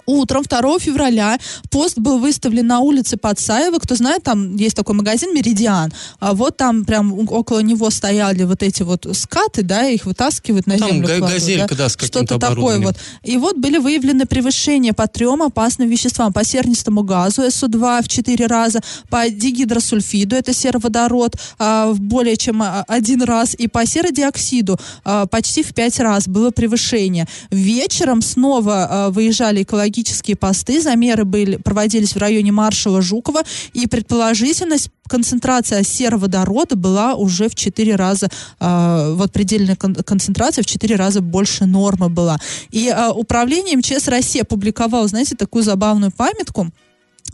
Утром 0.08 0.44
2 0.44 0.80
февраля 0.80 1.38
пост 1.70 1.98
был 2.00 2.18
выставлен 2.20 2.66
на 2.66 2.80
улице 2.80 3.18
Подсаева. 3.18 3.78
Кто 3.78 3.94
знает, 3.96 4.24
там 4.24 4.56
есть 4.56 4.76
такой 4.76 4.96
магазин 4.96 5.34
«Меридиан». 5.36 5.92
А 6.20 6.34
вот 6.34 6.56
там 6.56 6.86
прям 6.86 7.14
около 7.30 7.60
него 7.60 7.90
стояли 7.90 8.44
вот 8.44 8.64
эти 8.64 8.84
вот 8.84 9.06
скаты, 9.12 9.64
да, 9.64 9.86
их 9.86 10.06
вытаскивают 10.06 10.66
на 10.66 10.78
Там 10.78 10.90
землю. 10.90 11.08
кладут, 11.08 11.30
газелька, 11.30 11.76
да, 11.76 11.90
с 11.90 11.98
каким-то 11.98 12.36
Что-то 12.36 12.40
такое 12.40 12.80
вот. 12.80 12.96
И 13.24 13.38
вот 13.38 13.58
были 13.58 13.78
выявлены 13.80 14.26
превышения 14.26 14.94
по 14.94 15.08
трем 15.08 15.44
опасным 15.44 15.90
веществам. 15.90 16.32
По 16.32 16.46
сернистому 16.46 17.04
газу 17.04 17.42
СО2 17.42 18.04
в 18.04 18.08
4 18.08 18.46
раза, 18.48 18.80
по 19.10 19.30
дигидросульфиду, 19.30 20.38
это 20.38 20.54
сероводород, 20.54 21.36
а, 21.60 21.92
в 21.92 22.00
более 22.00 22.38
чем 22.38 22.64
один 22.88 23.24
раз, 23.24 23.56
и 23.56 23.68
по 23.68 23.86
серодиоксиду 23.86 24.80
а, 25.04 25.26
почти 25.26 25.64
в 25.64 25.74
5 25.74 26.00
раз 26.00 26.30
было 26.30 26.52
превышение. 26.52 27.28
Вечером 27.52 28.22
снова 28.22 28.88
а, 28.90 29.10
выезжали 29.10 29.64
экологические 29.98 30.36
посты, 30.36 30.82
замеры 30.82 31.26
были, 31.26 31.58
проводились 31.58 32.14
в 32.14 32.18
районе 32.18 32.52
маршала 32.52 33.02
Жукова, 33.02 33.42
и 33.74 33.88
предположительно 33.88 34.78
с- 34.78 34.90
концентрация 35.08 35.84
сероводорода 35.84 36.76
была 36.76 37.16
уже 37.16 37.50
в 37.50 37.56
4 37.56 37.96
раза, 37.96 38.28
а, 38.60 39.14
вот 39.14 39.32
предельная 39.32 39.76
кон- 39.76 39.96
концентрация 39.96 40.64
в 40.64 40.66
4 40.66 40.96
раза 40.96 41.22
больше 41.22 41.66
нормы 41.66 42.10
была. 42.10 42.38
И 42.72 42.90
а, 42.90 43.12
управление 43.12 43.78
МЧС 43.78 44.08
России 44.08 44.42
опубликовало, 44.42 45.08
знаете, 45.08 45.36
такую 45.36 45.64
забавную 45.64 46.12
памятку, 46.12 46.70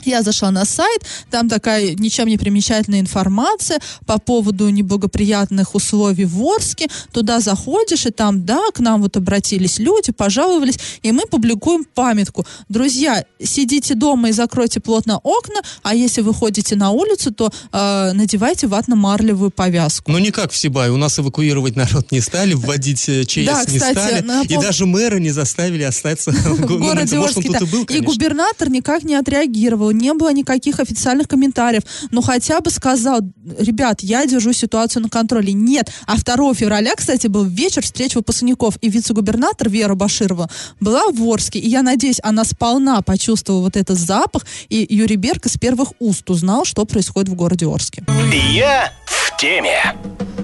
я 0.06 0.22
зашла 0.24 0.52
на 0.52 0.66
сайт, 0.66 1.02
там 1.32 1.50
такая 1.50 1.94
ничем 1.96 2.28
не 2.28 2.38
примечательная 2.38 3.00
информация 3.00 3.80
по 4.06 4.20
поводу 4.20 4.70
неблагоприятных 4.70 5.76
условий 5.76 6.26
в 6.26 6.42
Орске. 6.44 6.88
Туда 7.12 7.40
заходишь, 7.40 8.06
и 8.06 8.12
там, 8.12 8.46
да, 8.46 8.60
к 8.74 8.80
нам 8.80 9.02
вот 9.02 9.18
обратились 9.18 9.80
люди, 9.80 10.12
пожаловались, 10.12 10.78
и 11.02 11.12
мы 11.12 11.26
публикуем 11.26 11.86
памятку. 11.86 12.46
Друзья, 12.70 13.24
сидите 13.42 13.96
дома 13.96 14.30
и 14.30 14.32
закройте 14.32 14.80
плотно 14.80 15.20
окна, 15.24 15.62
а 15.84 15.96
если 15.96 16.22
вы 16.22 16.34
ходите 16.34 16.76
на 16.76 16.92
улицу, 16.92 17.32
то 17.34 17.52
э, 17.72 18.12
надевайте 18.14 18.68
ватно-марлевую 18.68 19.52
повязку. 19.52 20.12
Ну, 20.12 20.18
не 20.20 20.32
как 20.32 20.52
в 20.52 20.58
Сибае. 20.58 20.92
У 20.92 20.98
нас 20.98 21.20
эвакуировать 21.20 21.76
народ 21.76 22.12
не 22.12 22.22
стали, 22.22 22.54
вводить 22.54 23.08
э, 23.10 23.24
ЧС 23.26 23.46
Да, 23.46 23.64
не 23.68 23.78
кстати, 23.80 23.98
стали. 23.98 24.22
напом- 24.22 24.48
И 24.48 24.58
даже 24.62 24.86
мэра 24.86 25.18
не 25.18 25.32
заставили 25.32 25.84
остаться 25.84 26.32
в 26.32 26.60
ну, 26.70 26.78
городе 26.80 27.18
Орске. 27.18 27.50
и 27.90 28.00
губернатор 28.00 28.70
никак 28.70 29.04
не 29.04 29.16
отреагировал, 29.16 29.83
не 29.92 30.14
было 30.14 30.32
никаких 30.34 30.80
официальных 30.80 31.28
комментариев, 31.28 31.84
но 32.12 32.22
хотя 32.22 32.60
бы 32.62 32.70
сказал, 32.70 33.22
ребят, 33.58 34.02
я 34.02 34.26
держу 34.26 34.54
ситуацию 34.54 35.04
на 35.04 35.10
контроле. 35.10 35.54
Нет. 35.54 35.92
А 36.06 36.18
2 36.18 36.54
февраля, 36.54 36.96
кстати, 36.96 37.28
был 37.28 37.44
вечер 37.44 37.84
встреч 37.84 38.16
выпускников, 38.16 38.78
и 38.82 38.90
вице-губернатор 38.90 39.70
Вера 39.70 39.96
Баширова 39.96 40.50
была 40.80 41.04
в 41.12 41.22
Орске, 41.24 41.60
и 41.60 41.70
я 41.70 41.82
надеюсь, 41.82 42.20
она 42.24 42.44
сполна 42.44 43.02
почувствовала 43.02 43.62
вот 43.62 43.78
этот 43.78 43.98
запах, 43.98 44.46
и 44.70 44.86
Юрий 44.90 45.18
Берг 45.18 45.46
из 45.46 45.58
первых 45.58 45.90
уст 46.00 46.30
узнал, 46.30 46.66
что 46.66 46.86
происходит 46.86 47.30
в 47.30 47.36
городе 47.36 47.66
Орске. 47.66 48.04
Я 48.52 48.92
в 49.06 49.38
теме. 49.40 49.96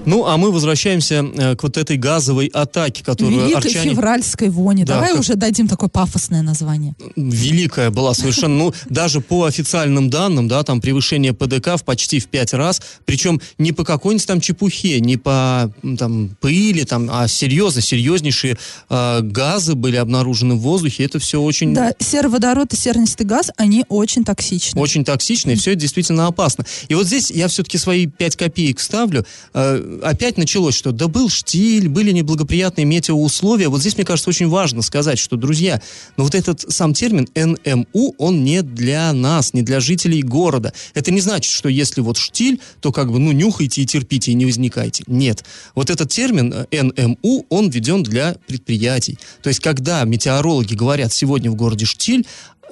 Ну, 0.06 0.26
а 0.26 0.36
мы 0.36 0.50
возвращаемся 0.50 1.24
э, 1.34 1.56
к 1.56 1.62
вот 1.62 1.76
этой 1.76 1.96
газовой 1.96 2.46
атаке, 2.46 3.04
которую 3.04 3.40
Великой 3.40 3.68
арчане... 3.68 3.90
февральской 3.90 4.48
вони. 4.48 4.84
Да, 4.84 4.94
Давай 4.94 5.10
как- 5.10 5.20
уже 5.20 5.34
дадим 5.34 5.68
такое 5.68 5.88
пафосное 5.88 6.42
название. 6.42 6.94
великая 7.16 7.90
была 7.90 8.14
совершенно, 8.14 8.56
ну, 8.56 8.74
даже 8.88 9.20
по 9.20 9.44
официальным 9.44 10.10
данным, 10.10 10.48
да, 10.48 10.62
там 10.62 10.80
превышение 10.80 11.32
ПДК 11.32 11.76
в 11.76 11.84
почти 11.84 12.18
в 12.18 12.26
пять 12.28 12.54
раз, 12.54 12.80
причем 13.04 13.40
не 13.58 13.72
по 13.72 13.84
какой-нибудь 13.84 14.26
там 14.26 14.40
чепухе, 14.40 15.00
не 15.00 15.16
по 15.16 15.72
там 15.98 16.36
пыли, 16.40 16.84
там, 16.84 17.08
а 17.10 17.28
серьезно, 17.28 17.82
серьезнейшие 17.82 18.56
э, 18.88 19.20
газы 19.22 19.74
были 19.74 19.96
обнаружены 19.96 20.54
в 20.54 20.60
воздухе, 20.60 21.04
это 21.04 21.18
все 21.18 21.40
очень... 21.40 21.74
Да, 21.74 21.92
сероводород 21.98 22.72
и 22.72 22.76
сернистый 22.76 23.26
газ, 23.26 23.50
они 23.56 23.84
очень 23.88 24.24
токсичны. 24.24 24.80
Очень 24.80 25.04
токсично, 25.04 25.50
и 25.50 25.54
все 25.56 25.72
это 25.72 25.80
действительно 25.80 26.26
опасно. 26.26 26.64
И 26.88 26.94
вот 26.94 27.06
здесь 27.06 27.30
я 27.30 27.48
все-таки 27.48 27.78
свои 27.78 28.06
5 28.06 28.36
копеек 28.36 28.80
ставлю. 28.80 29.26
Э, 29.54 29.89
опять 30.02 30.36
началось, 30.36 30.74
что 30.74 30.92
да 30.92 31.08
был 31.08 31.28
штиль, 31.28 31.88
были 31.88 32.12
неблагоприятные 32.12 32.84
метеоусловия. 32.84 33.68
Вот 33.68 33.80
здесь, 33.80 33.96
мне 33.96 34.04
кажется, 34.04 34.30
очень 34.30 34.48
важно 34.48 34.82
сказать, 34.82 35.18
что, 35.18 35.36
друзья, 35.36 35.80
ну 36.16 36.24
вот 36.24 36.34
этот 36.34 36.60
сам 36.68 36.94
термин 36.94 37.28
НМУ, 37.34 38.14
он 38.18 38.44
не 38.44 38.62
для 38.62 39.12
нас, 39.12 39.54
не 39.54 39.62
для 39.62 39.80
жителей 39.80 40.22
города. 40.22 40.72
Это 40.94 41.10
не 41.10 41.20
значит, 41.20 41.52
что 41.52 41.68
если 41.68 42.00
вот 42.00 42.16
штиль, 42.16 42.60
то 42.80 42.92
как 42.92 43.10
бы, 43.10 43.18
ну, 43.18 43.32
нюхайте 43.32 43.82
и 43.82 43.86
терпите, 43.86 44.32
и 44.32 44.34
не 44.34 44.46
возникайте. 44.46 45.04
Нет. 45.06 45.44
Вот 45.74 45.90
этот 45.90 46.10
термин 46.10 46.66
НМУ, 46.70 47.46
он 47.48 47.70
введен 47.70 48.02
для 48.02 48.36
предприятий. 48.46 49.18
То 49.42 49.48
есть, 49.48 49.60
когда 49.60 50.04
метеорологи 50.04 50.74
говорят 50.74 51.12
сегодня 51.12 51.50
в 51.50 51.54
городе 51.54 51.84
штиль, 51.84 52.26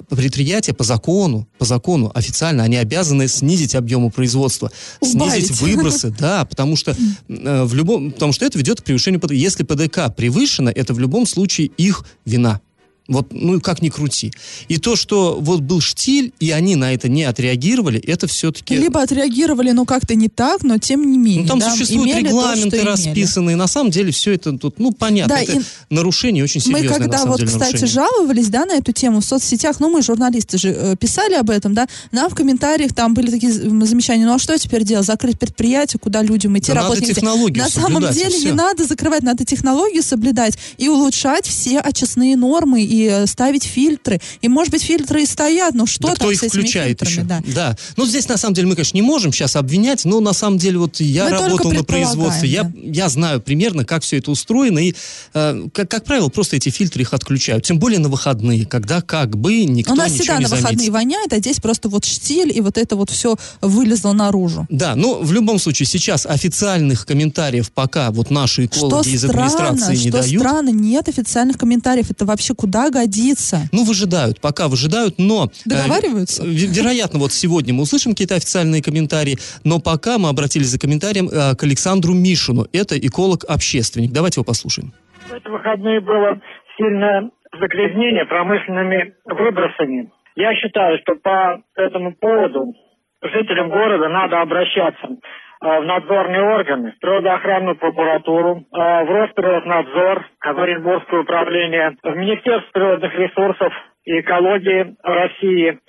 предприятия 0.07 0.73
по 0.73 0.83
закону, 0.83 1.47
по 1.57 1.65
закону 1.65 2.11
официально, 2.13 2.63
они 2.63 2.77
обязаны 2.77 3.27
снизить 3.27 3.75
объемы 3.75 4.11
производства, 4.11 4.71
Убавить. 5.01 5.47
снизить 5.47 5.61
выбросы, 5.61 6.13
да, 6.19 6.45
потому 6.45 6.75
что 6.75 6.95
э, 7.27 7.63
в 7.63 7.73
любом, 7.73 8.11
потому 8.11 8.31
что 8.31 8.45
это 8.45 8.57
ведет 8.57 8.81
к 8.81 8.83
превышению 8.83 9.19
ПДК. 9.19 9.33
Если 9.33 9.63
ПДК 9.63 10.13
превышено, 10.15 10.69
это 10.69 10.93
в 10.93 10.99
любом 10.99 11.25
случае 11.25 11.67
их 11.77 12.05
вина. 12.25 12.61
Вот, 13.09 13.27
ну, 13.31 13.59
как 13.59 13.81
ни 13.81 13.89
крути. 13.89 14.31
И 14.67 14.77
то, 14.77 14.95
что 14.95 15.39
вот 15.41 15.61
был 15.61 15.81
штиль, 15.81 16.31
и 16.39 16.51
они 16.51 16.75
на 16.75 16.93
это 16.93 17.09
не 17.09 17.23
отреагировали, 17.23 17.99
это 17.99 18.27
все-таки... 18.27 18.77
Либо 18.77 19.01
отреагировали, 19.01 19.71
ну, 19.71 19.83
как-то 19.85 20.13
не 20.13 20.29
так, 20.29 20.61
но 20.61 20.77
тем 20.77 21.11
не 21.11 21.17
менее. 21.17 21.41
Ну, 21.41 21.47
там 21.47 21.59
да, 21.59 21.71
существуют 21.71 22.05
имели 22.11 22.21
то, 22.21 22.27
регламенты 22.29 22.67
что 22.67 22.77
имели. 22.77 22.87
расписанные. 22.87 23.55
На 23.55 23.67
самом 23.67 23.89
деле 23.89 24.11
все 24.11 24.33
это 24.33 24.55
тут, 24.57 24.77
ну, 24.79 24.91
понятно. 24.91 25.35
Да, 25.35 25.41
это 25.41 25.53
и 25.53 25.61
нарушение 25.89 26.43
очень 26.43 26.61
Мы 26.67 26.79
серьезное, 26.79 26.99
на 26.99 27.05
когда 27.05 27.25
вот, 27.25 27.37
деле, 27.37 27.47
кстати, 27.47 27.73
нарушение. 27.73 27.87
жаловались, 27.93 28.47
да, 28.49 28.65
на 28.65 28.73
эту 28.73 28.91
тему 28.91 29.21
в 29.21 29.25
соцсетях, 29.25 29.79
ну, 29.79 29.89
мы, 29.89 30.03
журналисты 30.03 30.59
же, 30.59 30.69
э, 30.69 30.95
писали 30.95 31.33
об 31.33 31.49
этом, 31.49 31.73
да, 31.73 31.87
нам 32.11 32.29
в 32.29 32.35
комментариях 32.35 32.93
там 32.93 33.15
были 33.15 33.31
такие 33.31 33.51
замечания, 33.51 34.25
ну, 34.27 34.35
а 34.35 34.39
что 34.39 34.55
теперь 34.59 34.83
делать? 34.83 35.07
Закрыть 35.07 35.39
предприятие, 35.39 35.99
куда 35.99 36.21
людям 36.21 36.55
идти, 36.59 36.67
Да 36.67 36.75
надо 36.75 36.83
работать 36.83 37.01
нельзя? 37.07 37.15
технологию 37.15 37.63
На 37.63 37.69
самом 37.69 38.05
и 38.05 38.13
деле 38.13 38.29
всё. 38.29 38.45
не 38.45 38.51
надо 38.51 38.85
закрывать, 38.85 39.23
надо 39.23 39.45
технологию 39.45 40.03
соблюдать 40.03 40.59
и 40.77 40.87
улучшать 40.89 41.47
все 41.47 41.79
очистные 41.79 42.35
нормы 42.35 42.83
и 42.83 42.98
э, 43.07 43.27
ставить 43.27 43.63
фильтры. 43.63 44.19
И, 44.41 44.47
может 44.47 44.71
быть, 44.71 44.83
фильтры 44.83 45.23
и 45.23 45.25
стоят, 45.25 45.73
но 45.75 45.85
что 45.85 46.03
да 46.03 46.07
там 46.09 46.15
кто 46.15 46.31
их 46.31 46.39
с 46.39 46.43
этими 46.43 46.61
включает 46.61 46.99
фильтрами, 46.99 47.41
еще? 47.43 47.53
да. 47.55 47.77
Ну, 47.97 48.05
здесь, 48.05 48.27
на 48.27 48.37
самом 48.37 48.55
деле, 48.55 48.67
мы, 48.67 48.75
конечно, 48.75 48.97
не 48.97 49.01
можем 49.01 49.31
сейчас 49.31 49.55
обвинять, 49.55 50.05
но 50.05 50.19
на 50.19 50.33
самом 50.33 50.57
деле, 50.57 50.77
вот 50.79 50.99
я 50.99 51.25
Мы 51.25 51.29
работал 51.31 51.71
на 51.71 51.83
производстве, 51.83 52.49
я, 52.49 52.63
да. 52.63 52.71
я 52.75 53.09
знаю 53.09 53.41
примерно, 53.41 53.85
как 53.85 54.03
все 54.03 54.17
это 54.17 54.31
устроено, 54.31 54.79
и, 54.79 54.93
э, 55.33 55.67
как, 55.73 55.89
как 55.89 56.03
правило, 56.05 56.29
просто 56.29 56.55
эти 56.55 56.69
фильтры 56.69 57.01
их 57.01 57.13
отключают. 57.13 57.65
Тем 57.65 57.79
более 57.79 57.99
на 57.99 58.09
выходные, 58.09 58.65
когда 58.65 59.01
как 59.01 59.37
бы 59.37 59.63
никто 59.65 59.93
У 59.93 59.95
нас 59.95 60.11
ничего 60.11 60.23
всегда 60.23 60.37
не 60.37 60.43
на 60.43 60.49
выходные 60.49 60.71
заметит. 60.77 60.93
воняет, 60.93 61.33
а 61.33 61.37
здесь 61.39 61.59
просто 61.59 61.89
вот 61.89 62.05
штиль, 62.05 62.51
и 62.55 62.61
вот 62.61 62.77
это 62.77 62.95
вот 62.95 63.09
все 63.09 63.35
вылезло 63.61 64.13
наружу. 64.13 64.65
Да, 64.69 64.95
но 64.95 65.19
в 65.19 65.31
любом 65.31 65.59
случае, 65.59 65.85
сейчас 65.87 66.25
официальных 66.25 67.05
комментариев 67.05 67.71
пока 67.71 68.11
вот 68.11 68.29
наши 68.31 68.65
Что 68.67 68.87
экологи 68.87 69.09
из 69.09 69.19
странно, 69.23 69.43
администрации 69.45 69.95
не 69.95 70.09
что 70.09 70.21
дают. 70.21 70.41
странно, 70.41 70.69
нет 70.69 71.07
официальных 71.09 71.57
комментариев. 71.57 72.09
Это 72.11 72.25
вообще 72.25 72.53
куда 72.55 72.88
годится? 72.91 73.57
Ну, 73.71 73.83
выжидают, 73.83 74.39
пока 74.41 74.67
выжидают, 74.67 75.15
но... 75.17 75.45
э, 75.45 75.69
Договариваются? 75.69 76.43
ве- 76.43 76.67
вероятно, 76.67 77.19
вот 77.19 77.31
сегодня 77.33 77.73
мы 77.73 77.83
услышим 77.83 78.11
какие-то 78.11 78.35
официальные 78.35 78.81
комментарии, 78.83 79.37
но 79.63 79.79
пока 79.79 80.17
мы 80.17 80.29
обратились 80.29 80.67
за 80.67 80.79
комментарием 80.79 81.27
э, 81.29 81.55
к 81.55 81.63
Александру 81.63 82.13
Мишину. 82.13 82.65
Это 82.73 82.97
эколог-общественник. 82.97 84.11
Давайте 84.11 84.39
его 84.39 84.45
послушаем. 84.45 84.93
В 85.29 85.33
эти 85.33 85.47
выходные 85.47 86.01
было 86.01 86.39
сильное 86.77 87.29
загрязнение 87.59 88.25
промышленными 88.25 89.13
выбросами. 89.25 90.11
Я 90.35 90.55
считаю, 90.55 90.97
что 91.01 91.15
по 91.15 91.61
этому 91.75 92.13
поводу 92.15 92.73
жителям 93.21 93.69
города 93.69 94.07
надо 94.09 94.41
обращаться 94.41 95.07
э, 95.07 95.17
в 95.61 95.81
надзорные 95.83 96.41
органы, 96.41 96.91
в 96.93 96.99
природоохранную 96.99 97.75
прокуратуру, 97.75 98.57
э, 98.57 98.63
в 98.71 99.09
Росприроднадзор, 99.09 100.25
в 100.41 100.59
Оренбургское 100.59 101.19
управление, 101.21 101.97
в 102.01 102.15
Министерство 102.15 102.71
природных 102.71 103.13
ресурсов 103.15 103.73
и 104.05 104.19
экологии 104.21 104.95
России. 105.03 105.79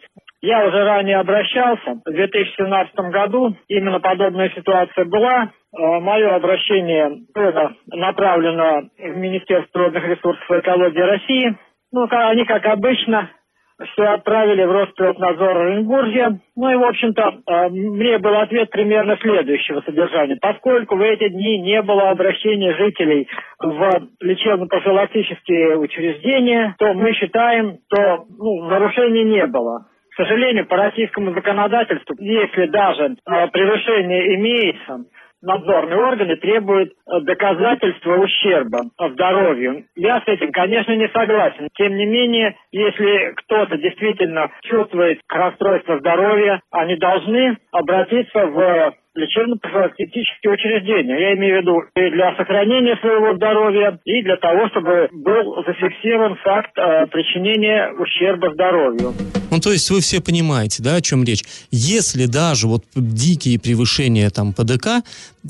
Я 0.43 0.67
уже 0.67 0.85
ранее 0.85 1.19
обращался. 1.19 2.00
В 2.05 2.11
2017 2.11 2.95
году 3.11 3.55
именно 3.69 4.00
подобная 4.00 4.50
ситуация 4.50 5.05
была. 5.05 5.45
Э, 5.45 6.00
Мое 6.00 6.35
обращение 6.35 7.23
было 7.33 7.73
направлено 7.87 8.89
в 8.99 9.17
Министерство 9.17 9.71
природных 9.73 10.05
ресурсов 10.05 10.50
и 10.50 10.59
экологии 10.59 11.00
России. 11.00 11.57
Ну, 11.93 12.07
они, 12.11 12.45
как 12.45 12.65
обычно, 12.67 13.31
все 13.93 14.05
отправили 14.05 14.65
в 14.65 14.73
Росприроднадзор 14.73 15.57
Оренбурге. 15.57 16.41
Ну 16.57 16.71
и, 16.71 16.77
в 16.77 16.85
общем-то, 16.85 17.23
э, 17.47 17.69
мне 17.71 18.19
был 18.19 18.37
ответ 18.37 18.71
примерно 18.71 19.17
следующего 19.21 19.81
содержания. 19.83 20.37
Поскольку 20.41 20.97
в 20.97 21.03
эти 21.03 21.29
дни 21.29 21.59
не 21.59 21.83
было 21.83 22.11
обращения 22.11 22.75
жителей 22.75 23.29
в 23.59 24.09
лечебно-профилактические 24.21 25.77
учреждения, 25.79 26.75
то 26.79 26.93
мы 26.95 27.13
считаем, 27.15 27.79
что 27.93 28.25
ну, 28.39 28.65
нарушений 28.69 29.25
не 29.25 29.47
было. 29.47 29.87
К 30.11 30.23
сожалению, 30.23 30.67
по 30.67 30.77
российскому 30.77 31.33
законодательству, 31.33 32.17
если 32.19 32.67
даже 32.67 33.05
э, 33.05 33.49
превышение 33.49 34.35
имеется, 34.37 35.05
надзорные 35.43 35.99
органы 35.99 36.37
требуют 36.37 36.91
э, 36.93 37.21
доказательства 37.21 38.17
ущерба 38.17 38.85
здоровью. 38.99 39.85
Я 39.97 40.21
с 40.21 40.29
этим, 40.29 40.53
конечно, 40.53 40.93
не 40.93 41.09
согласен. 41.09 41.69
Тем 41.77 41.97
не 41.97 42.07
менее, 42.07 42.57
если 42.73 43.33
кто-то 43.37 43.77
действительно 43.77 44.51
чувствует 44.63 45.21
расстройство 45.29 45.99
здоровья, 45.99 46.61
они 46.71 46.97
должны 46.97 47.57
обратиться 47.73 48.47
в 48.47 48.95
лечебно-профилактические 49.15 50.53
учреждения. 50.53 51.21
Я 51.21 51.35
имею 51.35 51.59
в 51.59 51.63
виду 51.63 51.83
и 51.97 52.11
для 52.11 52.35
сохранения 52.37 52.97
своего 52.97 53.35
здоровья, 53.35 53.99
и 54.05 54.23
для 54.23 54.37
того, 54.37 54.69
чтобы 54.69 55.09
был 55.13 55.65
зафиксирован 55.65 56.37
факт 56.37 56.71
э, 56.77 57.07
причинения 57.07 57.93
ущерба 57.99 58.53
здоровью. 58.53 59.13
Ну, 59.50 59.59
то 59.61 59.73
есть 59.73 59.90
вы 59.90 60.00
все 60.00 60.21
понимаете, 60.21 60.83
да, 60.83 60.97
о 60.97 61.00
чем 61.00 61.25
речь. 61.25 61.45
Если 61.71 62.26
даже 62.26 62.66
вот 62.69 62.85
дикие 62.95 63.59
превышения 63.59 64.30
там 64.30 64.52
ПДК, 64.52 65.02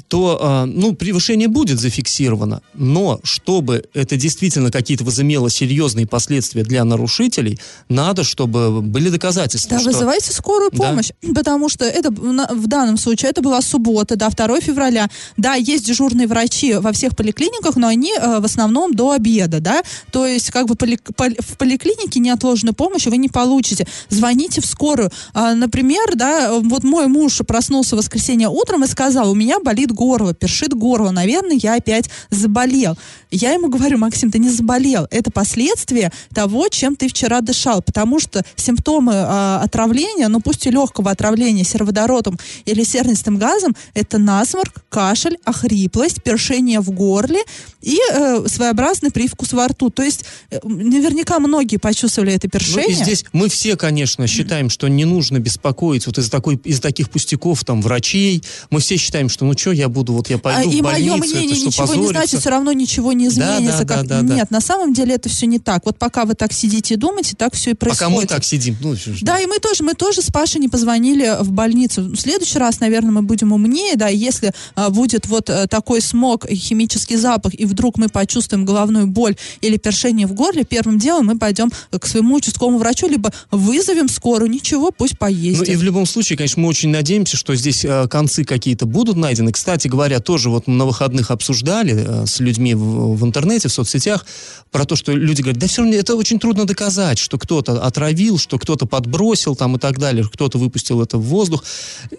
то, 0.09 0.38
э, 0.40 0.64
ну, 0.66 0.95
превышение 0.95 1.49
будет 1.49 1.80
зафиксировано, 1.80 2.62
но 2.75 3.21
чтобы 3.25 3.85
это 3.92 4.16
действительно 4.16 4.71
какие-то 4.71 5.02
возымело 5.04 5.50
серьезные 5.50 6.07
последствия 6.07 6.62
для 6.62 6.85
нарушителей, 6.85 7.59
надо, 7.88 8.23
чтобы 8.23 8.83
были 8.83 9.09
доказательства. 9.09 9.76
Да, 9.76 9.80
что... 9.80 9.90
вызывайте 9.90 10.33
скорую 10.33 10.71
Да. 10.71 10.78
помощь, 10.78 11.11
потому 11.35 11.69
что 11.69 11.85
это 11.85 12.11
в 12.11 12.66
данном 12.69 12.99
случае 12.99 13.30
это 13.30 13.42
была 13.42 13.61
суббота, 13.62 14.14
да, 14.16 14.30
2 14.30 14.61
февраля. 14.61 15.09
Да, 15.37 15.54
есть 15.54 15.87
дежурные 15.87 16.28
врачи 16.28 16.75
во 16.75 16.92
всех 16.92 17.16
поликлиниках, 17.16 17.76
но 17.76 17.88
они 17.88 18.12
э, 18.16 18.38
в 18.38 18.45
основном 18.45 18.95
до 18.95 19.11
обеда, 19.11 19.59
да. 19.61 19.83
То 20.12 20.25
есть 20.25 20.50
как 20.52 20.66
бы 20.66 20.75
поли- 20.75 21.00
поли- 21.16 21.37
в 21.40 21.57
поликлинике 21.57 22.21
неотложной 22.21 22.75
помощи 22.75 23.09
вы 23.09 23.16
не 23.16 23.28
получите. 23.28 23.87
Звоните 24.09 24.61
в 24.61 24.67
скорую. 24.67 25.11
А, 25.33 25.55
например, 25.55 26.15
да, 26.15 26.53
вот 26.53 26.85
мой 26.85 27.07
муж 27.07 27.41
проснулся 27.47 27.97
в 27.97 27.99
воскресенье 27.99 28.49
утром 28.49 28.85
и 28.85 28.87
сказал, 28.87 29.31
у 29.31 29.35
меня 29.35 29.59
болит 29.61 29.93
горло, 29.93 30.35
першит 30.35 30.75
горло, 30.75 31.11
наверное, 31.11 31.59
я 31.61 31.75
опять 31.75 32.11
заболел. 32.31 32.97
Я 33.31 33.53
ему 33.53 33.69
говорю, 33.69 33.99
Максим, 33.99 34.31
ты 34.31 34.39
не 34.39 34.51
заболел. 34.51 35.07
Это 35.11 35.31
последствия 35.31 36.13
того, 36.35 36.69
чем 36.69 36.97
ты 36.97 37.09
вчера 37.09 37.41
дышал, 37.41 37.83
потому 37.83 38.19
что 38.21 38.45
симптомы 38.57 39.13
а, 39.15 39.61
отравления, 39.63 40.29
ну 40.29 40.41
пусть 40.41 40.67
и 40.67 40.71
легкого 40.71 41.11
отравления 41.11 41.65
сероводородом 41.65 42.39
или 42.65 42.83
сернистым 42.85 43.39
газом, 43.39 43.77
это 43.95 44.19
насморк, 44.19 44.83
кашель, 44.89 45.39
охриплость, 45.45 46.23
першение 46.23 46.81
в 46.81 46.91
горле 46.91 47.41
и 47.83 47.99
э, 48.13 48.45
своеобразный 48.49 49.11
привкус 49.11 49.53
во 49.53 49.69
рту. 49.69 49.91
То 49.91 50.03
есть 50.03 50.25
э, 50.51 50.59
наверняка 50.65 51.39
многие 51.39 51.77
почувствовали 51.77 52.33
это 52.35 52.47
Ну, 52.47 52.51
першение. 52.59 52.91
и 52.91 52.95
здесь 52.95 53.25
мы 53.33 53.49
все, 53.49 53.77
конечно, 53.77 54.27
считаем, 54.27 54.71
что 54.71 54.89
не 54.89 55.05
нужно 55.05 55.39
беспокоить 55.39 56.07
вот 56.07 56.19
из-за 56.19 56.31
такой, 56.31 56.57
из 56.65 56.81
таких 56.81 57.11
пустяков 57.11 57.65
там 57.65 57.81
врачей. 57.81 58.43
Мы 58.71 58.81
все 58.81 58.97
считаем, 58.97 59.29
что 59.29 59.45
ну 59.45 59.57
что, 59.57 59.73
я 59.73 59.89
буду, 59.89 60.13
вот 60.15 60.29
я 60.31 60.37
А, 60.37 60.39
пойду 60.41 60.71
и 60.71 60.81
в 60.81 60.85
больницу, 60.85 61.17
мое 61.17 61.21
мнение 61.21 61.47
это 61.47 61.55
что, 61.57 61.67
ничего 61.67 61.85
не 61.85 61.89
позориться? 61.89 62.13
значит, 62.13 62.41
все 62.41 62.51
равно 62.51 62.73
ничего 62.73 63.13
не 63.13 63.20
Да, 63.29 63.59
изменится. 63.59 63.85
да, 63.85 63.97
как... 63.97 64.07
да, 64.07 64.23
да, 64.23 64.29
да. 64.29 64.35
Нет, 64.35 64.50
на 64.50 64.61
самом 64.61 64.93
деле 64.93 65.15
это 65.15 65.29
все 65.29 65.47
не 65.47 65.59
так. 65.59 65.85
Вот 65.87 65.99
пока 65.99 66.25
вы 66.25 66.35
так 66.35 66.53
сидите 66.53 66.95
и 66.95 66.97
думаете, 66.97 67.35
так 67.37 67.55
все 67.55 67.71
и 67.71 67.75
происходит. 67.75 68.09
Пока 68.09 68.21
мы 68.21 68.27
так 68.27 68.45
сидим, 68.45 68.77
ну, 68.81 68.95
Да, 69.23 69.39
и 69.39 69.47
мы 69.47 69.59
тоже, 69.59 69.85
мы 69.85 69.95
тоже 69.95 70.23
с 70.23 70.31
Пашей 70.31 70.61
не 70.61 70.69
позвонили 70.69 71.37
в 71.41 71.53
больницу. 71.53 72.03
В 72.03 72.17
следующий 72.17 72.59
раз, 72.59 72.81
наверное, 72.81 73.12
мы 73.12 73.23
будем 73.23 73.53
умнее, 73.53 73.97
да, 73.97 74.09
если 74.09 74.53
а, 74.75 74.91
будет 74.91 75.27
вот 75.27 75.50
а, 75.50 75.67
такой 75.67 76.00
смог, 76.00 76.47
химический 76.49 77.17
запах, 77.17 77.55
и 77.55 77.65
вдруг 77.65 77.99
мы 77.99 78.09
почувствуем 78.09 78.65
головную 78.65 79.07
боль 79.07 79.37
или 79.61 79.77
першение 79.77 80.27
в 80.27 80.33
горле, 80.33 80.65
первым 80.65 80.99
делом 80.99 81.27
мы 81.27 81.39
пойдем 81.39 81.71
к 81.91 82.07
своему 82.07 82.37
участковому 82.37 82.79
врачу, 82.79 83.09
либо 83.09 83.33
вызовем 83.50 84.09
скорую, 84.09 84.50
ничего, 84.50 84.91
пусть 84.91 85.15
Ну 85.15 85.19
поездит. 85.19 85.69
и 85.69 85.77
в 85.77 85.83
любом 85.83 86.07
случае, 86.07 86.37
конечно, 86.37 86.62
мы 86.62 86.69
очень 86.69 86.91
надеемся, 86.91 87.37
что 87.37 87.55
здесь 87.55 87.85
э, 87.85 88.09
концы 88.09 88.45
какие-то 88.45 88.87
будут 88.87 89.17
найдены. 89.17 89.53
Кстати 89.53 89.89
говоря, 89.89 90.21
тоже 90.21 90.50
вот 90.50 90.67
на 90.67 90.85
выходных 90.85 91.31
обсуждали 91.31 92.05
э, 92.07 92.27
с 92.27 92.41
людьми 92.41 92.75
в, 92.75 93.10
в 93.14 93.25
интернете, 93.25 93.69
в 93.69 93.73
соцсетях, 93.73 94.26
про 94.71 94.85
то, 94.85 94.97
что 94.97 95.12
люди 95.12 95.43
говорят, 95.43 95.61
да 95.61 95.67
все 95.67 95.83
равно 95.83 95.97
это 95.97 96.14
очень 96.17 96.38
трудно 96.38 96.64
доказать, 96.64 97.19
что 97.19 97.38
кто-то 97.38 97.83
отравил, 97.83 98.38
что 98.38 98.59
кто-то 98.59 98.87
подбросил 98.87 99.57
там 99.57 99.76
и 99.76 99.79
так 99.79 99.99
далее, 99.99 100.25
кто-то 100.33 100.59
выпустил 100.59 101.02
это 101.02 101.19
в 101.19 101.23
воздух. 101.23 101.64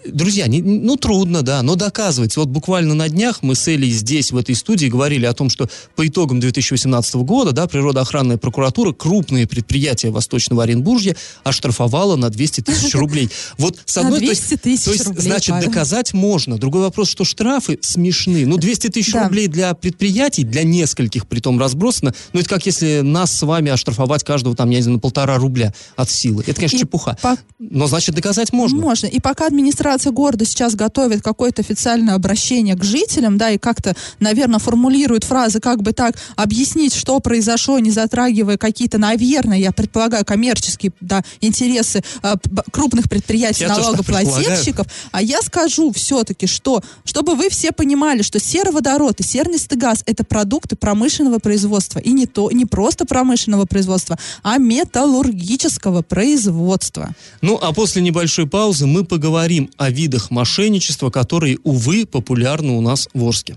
Друзья, 0.06 0.46
не- 0.46 0.62
ну 0.62 0.96
трудно, 0.96 1.42
да, 1.42 1.62
но 1.62 1.76
доказывать. 1.76 2.36
Вот 2.36 2.48
буквально 2.48 2.94
на 2.94 3.08
днях 3.08 3.42
мы 3.42 3.54
с 3.54 3.66
Элей 3.68 3.90
здесь, 3.90 4.32
в 4.32 4.36
этой 4.36 4.54
студии, 4.54 4.86
говорили 4.86 5.26
о 5.26 5.32
том, 5.32 5.48
что 5.50 5.68
по 5.96 6.06
итогам 6.06 6.40
2018 6.40 7.14
года, 7.16 7.52
да, 7.52 7.66
природоохранная 7.66 8.36
прокуратура 8.38 8.92
крупные 8.92 9.46
предприятия 9.46 10.10
Восточного 10.10 10.62
Оренбуржья 10.64 11.16
оштрафовала 11.44 12.16
на 12.16 12.30
200 12.30 12.60
тысяч 12.62 12.94
рублей. 12.94 13.30
Вот 13.58 13.78
с 13.84 13.96
одной 13.98 14.20
то 14.20 14.26
200 14.26 14.52
есть- 14.52 14.62
тысяч 14.62 14.84
то 14.84 14.92
есть, 14.92 15.06
рублей, 15.06 15.22
значит, 15.22 15.50
Павел. 15.50 15.68
доказать 15.68 16.12
можно. 16.12 16.58
Другой 16.58 16.82
вопрос, 16.82 17.08
что 17.08 17.24
штрафы 17.24 17.78
смешны. 17.80 18.46
Ну, 18.46 18.56
200 18.56 18.88
тысяч 18.88 19.12
Да. 19.12 19.24
рублей 19.24 19.46
для 19.48 19.74
предприятий, 19.74 20.44
для 20.44 20.64
нескольких, 20.82 21.26
притом 21.26 21.58
разбросано. 21.60 22.12
Ну, 22.32 22.40
это 22.40 22.48
как 22.48 22.66
если 22.66 23.00
нас 23.00 23.32
с 23.32 23.42
вами 23.42 23.70
оштрафовать 23.70 24.24
каждого, 24.24 24.56
там, 24.56 24.70
я 24.70 24.76
не 24.78 24.82
знаю, 24.82 24.96
на 24.96 25.00
полтора 25.00 25.36
рубля 25.38 25.72
от 25.96 26.10
силы. 26.10 26.42
Это, 26.46 26.54
конечно, 26.56 26.76
И 26.76 26.80
чепуха. 26.80 27.16
по- 27.22 27.36
Но, 27.58 27.86
значит, 27.86 28.14
доказать 28.14 28.52
можно. 28.52 28.80
Можно. 28.80 29.06
И 29.06 29.20
пока 29.20 29.46
администрация 29.46 30.10
города 30.12 30.44
сейчас 30.44 30.74
готовит 30.74 31.22
какое-то 31.22 31.62
официальное 31.62 32.14
обращение 32.14 32.74
к 32.74 32.82
жителям, 32.84 33.38
да, 33.38 33.50
и 33.50 33.58
как-то, 33.58 33.94
наверное, 34.20 34.58
формулирует 34.58 35.24
фразы, 35.24 35.60
как 35.60 35.82
бы 35.82 35.92
так 35.92 36.16
объяснить, 36.36 36.94
что 36.94 37.20
произошло, 37.20 37.78
не 37.78 37.90
затрагивая 37.90 38.56
какие-то, 38.56 38.98
наверное, 38.98 39.58
я 39.58 39.70
предполагаю, 39.72 40.24
коммерческие 40.24 40.92
да, 41.00 41.22
интересы 41.40 42.02
п- 42.22 42.62
крупных 42.72 43.08
предприятий, 43.08 43.64
Я 43.64 43.68
налогоплательщиков. 43.68 44.86
А 45.12 45.22
я 45.22 45.40
скажу 45.42 45.92
все-таки, 45.92 46.46
что, 46.46 46.82
чтобы 47.04 47.34
вы 47.34 47.48
все 47.48 47.72
понимали, 47.72 48.22
что 48.22 48.38
сероводород 48.40 49.20
и 49.20 49.22
сернистый 49.22 49.78
газ 49.78 50.02
это 50.06 50.24
продукты 50.24 50.71
промышленного 50.76 51.38
производства. 51.38 51.98
И 51.98 52.12
не, 52.12 52.26
то, 52.26 52.50
не 52.50 52.64
просто 52.64 53.04
промышленного 53.04 53.66
производства, 53.66 54.18
а 54.42 54.58
металлургического 54.58 56.02
производства. 56.02 57.10
Ну, 57.40 57.58
а 57.60 57.72
после 57.72 58.02
небольшой 58.02 58.46
паузы 58.46 58.86
мы 58.86 59.04
поговорим 59.04 59.70
о 59.76 59.90
видах 59.90 60.30
мошенничества, 60.30 61.10
которые, 61.10 61.58
увы, 61.64 62.06
популярны 62.06 62.72
у 62.72 62.80
нас 62.80 63.08
в 63.14 63.24
Орске. 63.24 63.56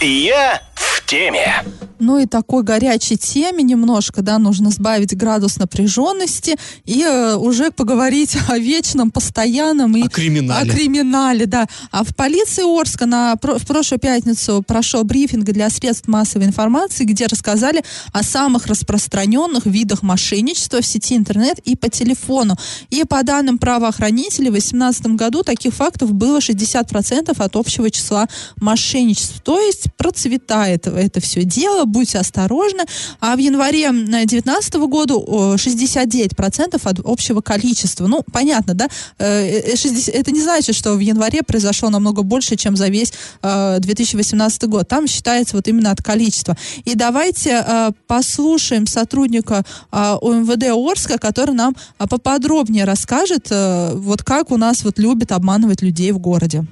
Я 0.00 0.62
в 0.74 0.89
теме. 1.10 1.64
Ну 1.98 2.18
и 2.18 2.24
такой 2.24 2.62
горячей 2.62 3.18
теме 3.18 3.62
немножко, 3.62 4.22
да, 4.22 4.38
нужно 4.38 4.70
сбавить 4.70 5.14
градус 5.14 5.58
напряженности 5.58 6.56
и 6.86 7.02
э, 7.02 7.36
уже 7.36 7.70
поговорить 7.70 8.38
о 8.48 8.58
вечном, 8.58 9.10
постоянном 9.10 9.94
и 9.96 10.06
О 10.06 10.08
криминале. 10.08 10.70
о 10.70 10.74
криминале, 10.74 11.46
да. 11.46 11.66
А 11.90 12.04
в 12.04 12.16
полиции 12.16 12.62
Орска 12.64 13.04
на, 13.04 13.34
в 13.34 13.66
прошлую 13.66 14.00
пятницу 14.00 14.64
прошел 14.66 15.04
брифинг 15.04 15.44
для 15.44 15.68
средств 15.68 16.08
массовой 16.08 16.46
информации, 16.46 17.04
где 17.04 17.26
рассказали 17.26 17.82
о 18.12 18.22
самых 18.22 18.66
распространенных 18.66 19.66
видах 19.66 20.02
мошенничества 20.02 20.80
в 20.80 20.86
сети 20.86 21.16
интернет 21.16 21.58
и 21.58 21.76
по 21.76 21.90
телефону. 21.90 22.56
И 22.88 23.04
по 23.04 23.22
данным 23.22 23.58
правоохранителей, 23.58 24.48
в 24.48 24.52
2018 24.52 25.06
году 25.16 25.42
таких 25.42 25.74
фактов 25.74 26.14
было 26.14 26.38
60% 26.38 27.34
от 27.36 27.56
общего 27.56 27.90
числа 27.90 28.26
мошенничеств. 28.56 29.42
То 29.42 29.60
есть 29.60 29.88
процветает 29.98 30.86
это 31.00 31.20
все 31.20 31.44
дело, 31.44 31.84
будьте 31.84 32.18
осторожны. 32.18 32.84
А 33.20 33.36
в 33.36 33.38
январе 33.38 33.90
2019 33.90 34.74
года 34.74 35.14
о, 35.16 35.54
69% 35.54 36.80
от 36.82 37.00
общего 37.04 37.40
количества. 37.40 38.06
Ну, 38.06 38.24
понятно, 38.32 38.74
да? 38.74 38.88
Э, 39.18 39.72
э, 39.72 39.76
60 39.76 40.14
Это 40.14 40.30
не 40.32 40.42
значит, 40.42 40.74
что 40.76 40.94
в 40.94 41.00
январе 41.00 41.42
произошло 41.42 41.90
намного 41.90 42.22
больше, 42.22 42.56
чем 42.56 42.76
за 42.76 42.88
весь 42.88 43.12
э, 43.42 43.78
2018 43.80 44.64
год. 44.64 44.88
Там 44.88 45.06
считается 45.06 45.56
вот 45.56 45.68
именно 45.68 45.90
от 45.90 46.02
количества. 46.02 46.56
И 46.84 46.94
давайте 46.94 47.64
э, 47.66 47.90
послушаем 48.06 48.86
сотрудника 48.86 49.64
э, 49.92 50.16
УМВД 50.20 50.64
Орска, 50.70 51.18
который 51.18 51.54
нам 51.54 51.76
э, 51.98 52.06
поподробнее 52.06 52.84
расскажет, 52.84 53.48
э, 53.50 53.92
вот 53.94 54.22
как 54.22 54.50
у 54.50 54.56
нас 54.56 54.84
вот 54.84 54.98
любят 54.98 55.32
обманывать 55.32 55.82
людей 55.82 56.12
в 56.12 56.18
городе. 56.18 56.64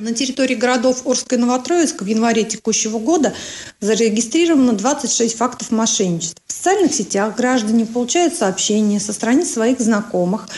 На 0.00 0.12
территории 0.12 0.54
городов 0.54 1.06
Орска 1.06 1.36
и 1.36 1.38
Новотроицка 1.38 2.04
в 2.04 2.06
январе 2.06 2.44
текущего 2.44 2.98
года 2.98 3.34
зарегистрировано 3.80 4.72
26 4.72 5.36
фактов 5.36 5.70
мошенничества. 5.70 6.42
В 6.46 6.52
социальных 6.52 6.92
сетях 6.92 7.36
граждане 7.36 7.86
получают 7.86 8.34
сообщения 8.34 9.00
со 9.00 9.12
страниц 9.12 9.50
своих 9.50 9.80
знакомых 9.80 10.48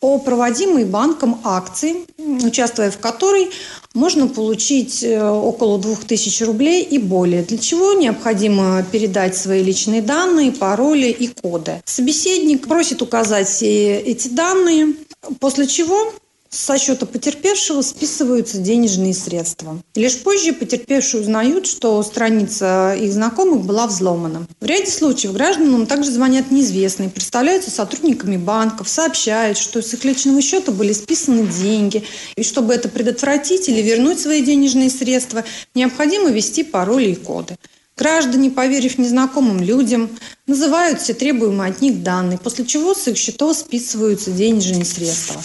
о 0.00 0.18
проводимой 0.18 0.84
банком 0.84 1.40
акции, 1.44 2.04
участвуя 2.44 2.90
в 2.90 2.98
которой 2.98 3.50
можно 3.94 4.26
получить 4.26 5.02
э, 5.02 5.22
около 5.22 5.78
2000 5.78 6.42
рублей 6.42 6.82
и 6.82 6.98
более, 6.98 7.42
для 7.42 7.56
чего 7.56 7.92
необходимо 7.92 8.84
передать 8.90 9.36
свои 9.36 9.62
личные 9.62 10.02
данные, 10.02 10.50
пароли 10.50 11.06
и 11.08 11.28
коды. 11.28 11.82
Собеседник 11.84 12.66
просит 12.66 13.00
указать 13.00 13.48
все 13.48 13.98
эти 13.98 14.28
данные, 14.28 14.94
после 15.38 15.68
чего 15.68 16.12
Со 16.54 16.76
счета 16.76 17.06
потерпевшего 17.06 17.80
списываются 17.80 18.58
денежные 18.58 19.14
средства. 19.14 19.80
Лишь 19.94 20.18
позже 20.18 20.52
потерпевшие 20.52 21.22
узнают, 21.22 21.64
что 21.66 22.02
страница 22.02 22.94
их 22.94 23.10
знакомых 23.10 23.64
была 23.64 23.86
взломана. 23.86 24.46
В 24.60 24.66
ряде 24.66 24.90
случаев 24.90 25.32
гражданам 25.32 25.86
также 25.86 26.10
звонят 26.10 26.50
неизвестные, 26.50 27.08
представляются 27.08 27.70
сотрудниками 27.70 28.36
банков, 28.36 28.90
сообщают, 28.90 29.56
что 29.56 29.80
с 29.80 29.94
их 29.94 30.04
личного 30.04 30.42
счета 30.42 30.72
были 30.72 30.92
списаны 30.92 31.46
деньги. 31.46 32.04
И 32.36 32.42
чтобы 32.42 32.74
это 32.74 32.90
предотвратить 32.90 33.70
или 33.70 33.80
вернуть 33.80 34.20
свои 34.20 34.44
денежные 34.44 34.90
средства, 34.90 35.44
необходимо 35.74 36.28
ввести 36.28 36.64
пароли 36.64 37.12
и 37.12 37.14
коды. 37.14 37.56
Граждане, 37.96 38.50
поверив 38.50 38.98
незнакомым 38.98 39.60
людям, 39.60 40.08
называют 40.46 41.00
все 41.00 41.14
требуемые 41.14 41.70
от 41.70 41.80
них 41.80 42.02
данные, 42.02 42.38
после 42.38 42.64
чего 42.64 42.94
с 42.94 43.06
их 43.06 43.16
счетов 43.16 43.56
списываются 43.56 44.30
денежные 44.30 44.84
средства. 44.84 45.40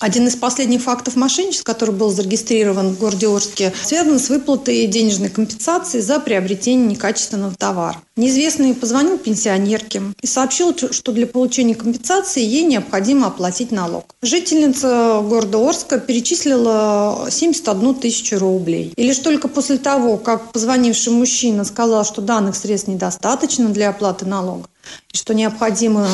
Один 0.00 0.28
из 0.28 0.36
последних 0.36 0.82
фактов 0.82 1.16
мошенничества, 1.16 1.72
который 1.72 1.94
был 1.94 2.10
зарегистрирован 2.10 2.94
в 2.94 2.98
городе 2.98 3.28
Орске, 3.28 3.72
связан 3.82 4.18
с 4.18 4.28
выплатой 4.28 4.86
денежной 4.86 5.28
компенсации 5.28 6.00
за 6.00 6.20
приобретение 6.20 6.86
некачественного 6.86 7.54
товара. 7.56 8.00
Неизвестный 8.16 8.74
позвонил 8.74 9.18
пенсионерке 9.18 10.02
и 10.20 10.26
сообщил, 10.26 10.74
что 10.76 11.12
для 11.12 11.26
получения 11.26 11.74
компенсации 11.74 12.42
ей 12.42 12.64
необходимо 12.64 13.26
оплатить 13.26 13.70
налог. 13.70 14.14
Жительница 14.22 15.20
города 15.28 15.58
Орска 15.58 15.98
перечислила 15.98 17.28
71 17.30 17.94
тысячу 17.96 18.38
рублей. 18.38 18.92
И 18.96 19.02
лишь 19.02 19.18
только 19.18 19.48
после 19.48 19.78
того, 19.78 20.16
как 20.16 20.52
позвонивший 20.52 21.12
мужчина 21.12 21.64
сказал, 21.64 21.87
что 22.04 22.22
данных 22.22 22.56
средств 22.56 22.88
недостаточно 22.88 23.68
для 23.68 23.90
оплаты 23.90 24.26
налога, 24.26 24.68
что 25.12 25.34
необходимо 25.34 26.06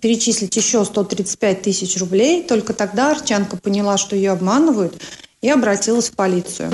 перечислить 0.00 0.56
еще 0.56 0.84
135 0.84 1.62
тысяч 1.62 1.98
рублей, 1.98 2.42
только 2.42 2.74
тогда 2.74 3.12
Арчанка 3.12 3.56
поняла, 3.56 3.96
что 3.98 4.16
ее 4.16 4.32
обманывают, 4.32 5.00
и 5.40 5.48
обратилась 5.48 6.10
в 6.10 6.14
полицию. 6.14 6.70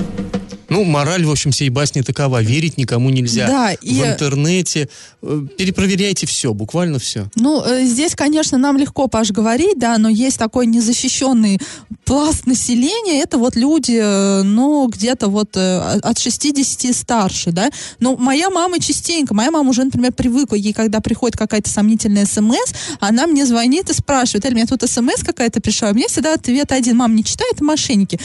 Ну, 0.69 0.85
мораль, 0.85 1.25
в 1.25 1.31
общем, 1.31 1.51
всей 1.53 1.69
басни 1.69 2.03
такова. 2.03 2.43
Верить 2.43 2.77
никому 2.77 3.11
нельзя. 3.11 3.47
Да, 3.47 3.71
в 3.81 3.83
и- 3.85 4.01
интернете. 4.01 4.89
э, 5.23 5.43
Перепроверяйте 5.59 6.27
все, 6.27 6.53
буквально 6.55 6.99
все. 6.99 7.29
Ну, 7.37 7.63
э, 7.65 7.85
здесь, 7.85 8.15
конечно, 8.15 8.59
нам 8.59 8.77
легко, 8.77 9.07
Паш, 9.09 9.31
говорить, 9.31 9.79
да, 9.79 9.99
но 9.99 10.09
есть 10.09 10.39
такой 10.39 10.67
незащищенный 10.67 11.59
пласт 12.05 12.47
населения, 12.47 13.21
это 13.23 13.39
вот 13.39 13.57
люди, 13.57 13.99
э, 14.01 14.43
ну, 14.43 14.87
где-то 14.89 15.29
вот 15.29 15.57
от 15.57 16.19
60 16.19 16.85
и 16.91 16.93
старше, 16.93 17.51
да. 17.53 17.71
Ну, 18.01 18.17
моя 18.17 18.51
мама 18.51 18.79
частенько, 18.79 19.35
моя 19.35 19.51
мама 19.51 19.71
уже, 19.71 19.85
например, 19.85 20.13
привыкла, 20.13 20.55
ей, 20.57 20.73
когда 20.73 21.01
приходит 21.01 21.37
какая-то 21.37 21.69
сомнительная 21.71 22.27
смс, 22.27 22.73
она 23.01 23.27
мне 23.27 23.47
звонит 23.47 23.91
и 23.91 23.95
спрашивает, 23.95 24.45
Эль, 24.45 24.53
мне 24.55 24.67
тут 24.67 24.83
смс 24.89 25.23
какая-то 25.25 25.61
пришла, 25.61 25.91
у 25.91 25.95
меня 25.95 26.09
всегда 26.09 26.35
ответ 26.35 26.73
один, 26.73 26.97
мам, 26.97 27.15
не 27.17 27.25
читай, 27.25 27.47
это 27.53 27.65
мошенники. 27.65 28.19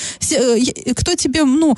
Кто 0.95 1.15
тебе, 1.15 1.43
ну, 1.45 1.75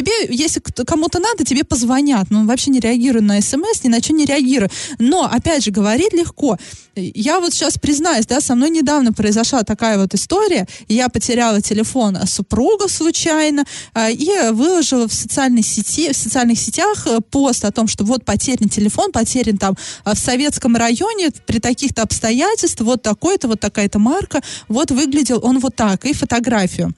тебе, 0.00 0.34
если 0.34 0.60
кому-то 0.84 1.18
надо, 1.18 1.44
тебе 1.44 1.64
позвонят, 1.64 2.26
ну, 2.30 2.46
вообще 2.46 2.70
не 2.70 2.80
реагирую 2.80 3.22
на 3.22 3.40
смс, 3.40 3.84
ни 3.84 3.88
на 3.88 4.00
что 4.00 4.12
не 4.12 4.24
реагирую. 4.24 4.70
Но, 4.98 5.24
опять 5.24 5.64
же, 5.64 5.70
говорить 5.70 6.12
легко. 6.12 6.58
Я 6.96 7.40
вот 7.40 7.52
сейчас 7.52 7.78
признаюсь, 7.78 8.26
да, 8.26 8.40
со 8.40 8.54
мной 8.54 8.70
недавно 8.70 9.12
произошла 9.12 9.62
такая 9.62 9.98
вот 9.98 10.14
история. 10.14 10.66
Я 10.88 11.08
потеряла 11.08 11.60
телефон 11.60 12.18
супруга 12.26 12.88
случайно 12.88 13.64
а, 13.94 14.10
и 14.10 14.50
выложила 14.50 15.08
в 15.08 15.14
социальной 15.14 15.62
сети, 15.62 16.12
в 16.12 16.16
социальных 16.16 16.58
сетях 16.58 17.06
э, 17.06 17.20
пост 17.20 17.64
о 17.64 17.70
том, 17.70 17.86
что 17.86 18.04
вот 18.04 18.24
потерян 18.24 18.68
телефон, 18.68 19.12
потерян 19.12 19.56
там 19.56 19.76
а, 20.04 20.14
в 20.14 20.18
советском 20.18 20.76
районе 20.76 21.30
при 21.46 21.58
таких-то 21.58 22.02
обстоятельствах, 22.02 22.86
вот 22.86 23.02
такой-то, 23.02 23.48
вот 23.48 23.60
такая-то 23.60 23.98
марка, 23.98 24.40
вот 24.68 24.90
выглядел 24.90 25.40
он 25.42 25.58
вот 25.58 25.76
так, 25.76 26.04
и 26.04 26.12
фотографию. 26.12 26.92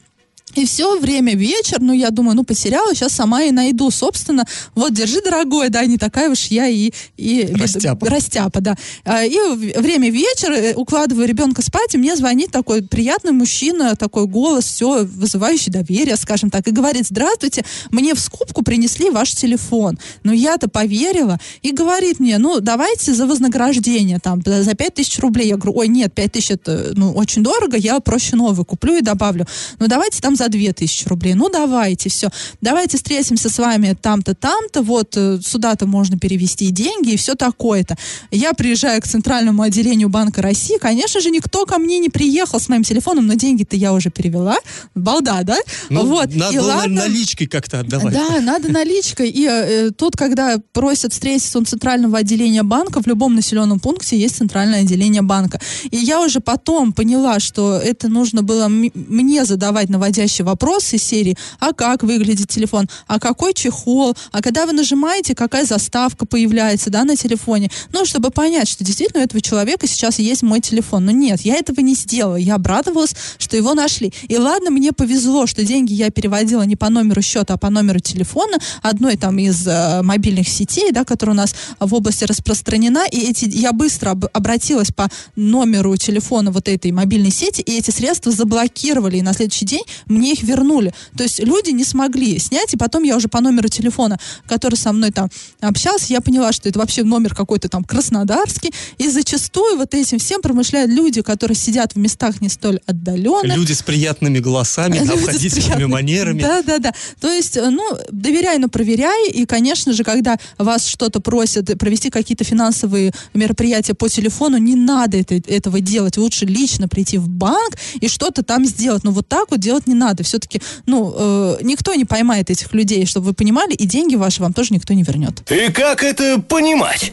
И 0.55 0.67
все 0.67 0.99
время 0.99 1.35
вечер, 1.35 1.79
ну, 1.81 1.93
я 1.93 2.11
думаю, 2.11 2.37
ну, 2.37 2.45
потеряла, 2.45 2.95
сейчас 2.95 3.13
сама 3.13 3.43
и 3.43 3.51
найду, 3.51 3.91
собственно. 3.91 4.45
Вот, 4.75 4.93
держи, 4.93 5.23
дорогой, 5.23 5.71
да, 5.71 5.85
не 5.87 5.97
такая 5.97 6.31
уж 6.31 6.47
я 6.47 6.69
и... 6.69 6.93
и 7.17 7.55
Растяпа. 7.55 8.09
Растяпа, 8.09 8.61
да. 8.61 8.77
А, 9.05 9.25
И 9.25 9.37
время 9.77 10.11
вечер, 10.11 10.53
э, 10.53 10.75
укладываю 10.75 11.27
ребенка 11.27 11.63
спать, 11.63 11.95
и 11.95 11.99
мне 11.99 12.17
звонит 12.17 12.51
такой 12.51 12.83
приятный 12.83 13.33
мужчина, 13.33 13.97
такой 13.97 14.27
голос, 14.27 14.67
все, 14.67 15.05
вызывающий 15.05 15.73
доверие, 15.73 16.17
скажем 16.17 16.51
так, 16.51 16.69
и 16.69 16.71
говорит, 16.71 17.07
здравствуйте, 17.07 17.65
мне 17.91 18.15
в 18.15 18.21
скупку 18.21 18.63
принесли 18.63 19.09
ваш 19.09 19.33
телефон. 19.33 19.99
Ну, 20.23 20.33
я-то 20.33 20.69
поверила, 20.69 21.39
и 21.63 21.73
говорит 21.73 22.21
мне, 22.21 22.37
ну, 22.39 22.61
давайте 22.61 23.15
за 23.15 23.27
вознаграждение, 23.27 24.19
там, 24.19 24.43
за 24.45 24.75
5 24.75 24.95
тысяч 24.95 25.19
рублей. 25.19 25.49
Я 25.49 25.57
говорю, 25.57 25.79
ой, 25.79 25.89
нет, 25.89 26.13
5 26.13 26.33
тысяч 26.33 26.51
это, 26.51 26.93
ну, 26.95 27.13
очень 27.13 27.43
дорого, 27.43 27.77
я 27.77 28.01
проще 28.01 28.37
новый 28.37 28.67
куплю 28.67 28.97
и 28.97 29.01
добавлю. 29.01 29.47
Ну, 29.79 29.87
давайте 29.87 30.21
там 30.21 30.37
за 30.43 30.49
2 30.49 30.73
тысячи 30.73 31.09
рублей. 31.09 31.35
Ну, 31.35 31.49
давайте, 31.49 32.09
все. 32.09 32.29
Давайте 32.61 32.97
встретимся 32.97 33.49
с 33.49 33.59
вами 33.59 33.97
там-то, 34.01 34.35
там-то, 34.35 34.83
вот, 34.83 35.17
э, 35.17 35.39
сюда-то 35.45 35.87
можно 35.87 36.19
перевести 36.19 36.71
деньги 36.71 37.13
и 37.13 37.17
все 37.17 37.35
такое-то. 37.35 37.97
Я 38.31 38.53
приезжаю 38.53 39.01
к 39.01 39.07
центральному 39.07 39.63
отделению 39.63 40.09
Банка 40.09 40.43
России, 40.43 40.79
конечно 40.79 41.21
же, 41.21 41.31
никто 41.31 41.65
ко 41.67 41.79
мне 41.79 41.99
не 41.99 42.09
приехал 42.09 42.59
с 42.59 42.69
моим 42.69 42.83
телефоном, 42.83 43.27
но 43.27 43.35
деньги-то 43.35 43.77
я 43.77 43.93
уже 43.93 44.11
перевела. 44.11 44.57
Балда, 44.95 45.43
да? 45.45 45.59
Ну, 45.91 46.07
вот. 46.07 46.35
надо 46.35 46.55
И 46.55 46.59
было 46.59 46.67
ладно, 46.67 47.03
наличкой 47.03 47.47
как-то 47.47 47.81
отдавать. 47.81 48.15
да, 48.15 48.41
надо 48.41 48.71
наличкой. 48.71 49.31
И 49.31 49.47
э, 49.49 49.91
тут, 49.97 50.17
когда 50.17 50.57
просят 50.73 51.13
встретиться 51.13 51.59
у 51.59 51.65
центрального 51.65 52.19
отделения 52.19 52.63
банка, 52.63 53.01
в 53.01 53.07
любом 53.07 53.35
населенном 53.35 53.79
пункте 53.79 54.19
есть 54.19 54.37
центральное 54.37 54.81
отделение 54.81 55.23
банка. 55.23 55.61
И 55.91 55.97
я 55.97 56.21
уже 56.21 56.41
потом 56.41 56.93
поняла, 56.93 57.39
что 57.39 57.77
это 57.77 58.09
нужно 58.09 58.43
было 58.43 58.69
мне 58.69 59.45
задавать 59.45 59.89
наводящие 60.23 60.45
вопросы 60.45 60.97
из 60.97 61.03
серии, 61.03 61.37
а 61.59 61.73
как 61.73 62.03
выглядит 62.03 62.49
телефон, 62.49 62.89
а 63.07 63.19
какой 63.19 63.55
чехол, 63.55 64.15
а 64.31 64.41
когда 64.41 64.67
вы 64.67 64.73
нажимаете, 64.73 65.35
какая 65.35 65.65
заставка 65.65 66.27
появляется, 66.27 66.91
да, 66.91 67.05
на 67.05 67.17
телефоне. 67.17 67.71
Ну, 67.93 68.05
чтобы 68.05 68.31
понять, 68.31 68.69
что 68.69 68.85
действительно 68.85 69.21
у 69.21 69.25
этого 69.25 69.41
человека 69.41 69.87
сейчас 69.87 70.19
есть 70.19 70.43
мой 70.43 70.61
телефон. 70.61 71.05
Но 71.05 71.11
нет, 71.11 71.41
я 71.43 71.57
этого 71.57 71.81
не 71.81 71.95
сделала. 71.95 72.37
Я 72.37 72.55
обрадовалась, 72.55 73.15
что 73.39 73.57
его 73.57 73.75
нашли. 73.75 74.13
И 74.29 74.37
ладно, 74.37 74.71
мне 74.71 74.93
повезло, 74.93 75.47
что 75.47 75.65
деньги 75.65 75.93
я 75.93 76.11
переводила 76.11 76.63
не 76.63 76.77
по 76.77 76.89
номеру 76.89 77.23
счета, 77.23 77.55
а 77.55 77.59
по 77.59 77.71
номеру 77.71 78.01
телефона, 78.01 78.59
одной 78.83 79.17
там 79.17 79.39
из 79.39 79.67
э, 79.67 80.03
мобильных 80.03 80.49
сетей, 80.49 80.93
да, 80.93 81.05
которая 81.05 81.35
у 81.35 81.37
нас 81.37 81.55
в 81.81 81.95
области 81.95 82.25
распространена, 82.25 83.07
и 83.11 83.31
эти, 83.31 83.47
я 83.47 83.73
быстро 83.73 84.11
об- 84.11 84.27
обратилась 84.33 84.93
по 84.93 85.09
номеру 85.37 85.97
телефона 85.97 86.51
вот 86.51 86.69
этой 86.69 86.93
мобильной 86.93 87.31
сети, 87.31 87.63
и 87.63 87.79
эти 87.79 87.91
средства 87.91 88.31
заблокировали, 88.33 89.19
и 89.19 89.23
на 89.23 89.33
следующий 89.33 89.65
день 89.65 89.83
мне 90.13 90.33
их 90.33 90.43
вернули. 90.43 90.95
То 91.17 91.23
есть 91.25 91.41
люди 91.41 91.71
не 91.71 91.85
смогли 91.85 92.39
снять, 92.39 92.75
и 92.75 92.77
потом 92.77 93.03
я 93.03 93.17
уже 93.17 93.29
по 93.29 93.41
номеру 93.41 93.69
телефона, 93.69 94.19
который 94.47 94.77
со 94.77 94.93
мной 94.93 95.11
там 95.11 95.29
общался, 95.61 96.13
я 96.13 96.21
поняла, 96.21 96.53
что 96.53 96.69
это 96.69 96.79
вообще 96.79 97.03
номер 97.03 97.35
какой-то 97.35 97.69
там 97.69 97.85
краснодарский, 97.85 98.73
и 98.99 99.09
зачастую 99.09 99.77
вот 99.77 99.95
этим 99.95 100.19
всем 100.19 100.41
промышляют 100.43 100.91
люди, 100.91 101.23
которые 101.23 101.57
сидят 101.57 101.95
в 101.95 101.97
местах 101.99 102.41
не 102.41 102.49
столь 102.49 102.81
отдаленных, 102.87 103.57
Люди 103.57 103.73
с 103.73 103.83
приятными 103.83 104.39
голосами, 104.39 104.99
обходительными 104.99 105.85
манерами. 105.85 106.41
Да, 106.43 106.63
да, 106.63 106.79
да. 106.79 106.93
То 107.21 107.29
есть, 107.29 107.57
э, 107.57 107.71
ну, 107.71 107.97
доверяй, 108.11 108.59
но 108.59 108.69
проверяй. 108.69 109.31
И, 109.31 109.47
конечно 109.47 109.93
же, 109.93 110.05
когда 110.05 110.39
вас 110.59 110.87
что-то 110.87 111.21
просят 111.21 111.77
провести 111.79 112.11
какие-то 112.11 112.45
финансовые 112.45 113.13
мероприятия 113.35 113.95
по 113.95 114.09
телефону, 114.09 114.59
не 114.59 114.75
надо 114.75 115.17
это- 115.19 115.35
этого 115.35 115.81
делать. 115.81 116.17
Лучше 116.17 116.47
лично 116.47 116.89
прийти 116.89 117.19
в 117.19 117.29
банк 117.29 117.77
и 118.01 118.09
что-то 118.09 118.43
там 118.43 118.65
сделать. 118.67 119.05
Но 119.05 119.11
вот 119.13 119.29
так 119.29 119.51
вот 119.51 119.61
делать 119.61 119.87
не 119.87 119.95
надо. 120.03 120.23
Все-таки, 120.23 120.61
ну, 120.87 121.15
э, 121.17 121.57
никто 121.63 121.95
не 121.95 122.05
поймает 122.05 122.51
этих 122.51 122.73
людей, 122.75 123.07
чтобы 123.07 123.27
вы 123.27 123.33
понимали, 123.35 123.73
и 123.75 123.87
деньги 123.87 124.17
ваши 124.17 124.43
вам 124.43 124.53
тоже 124.53 124.75
никто 124.75 124.95
не 124.95 125.03
вернет. 125.03 125.51
И 125.51 125.71
как 125.73 126.03
это 126.03 126.41
понимать? 126.41 127.13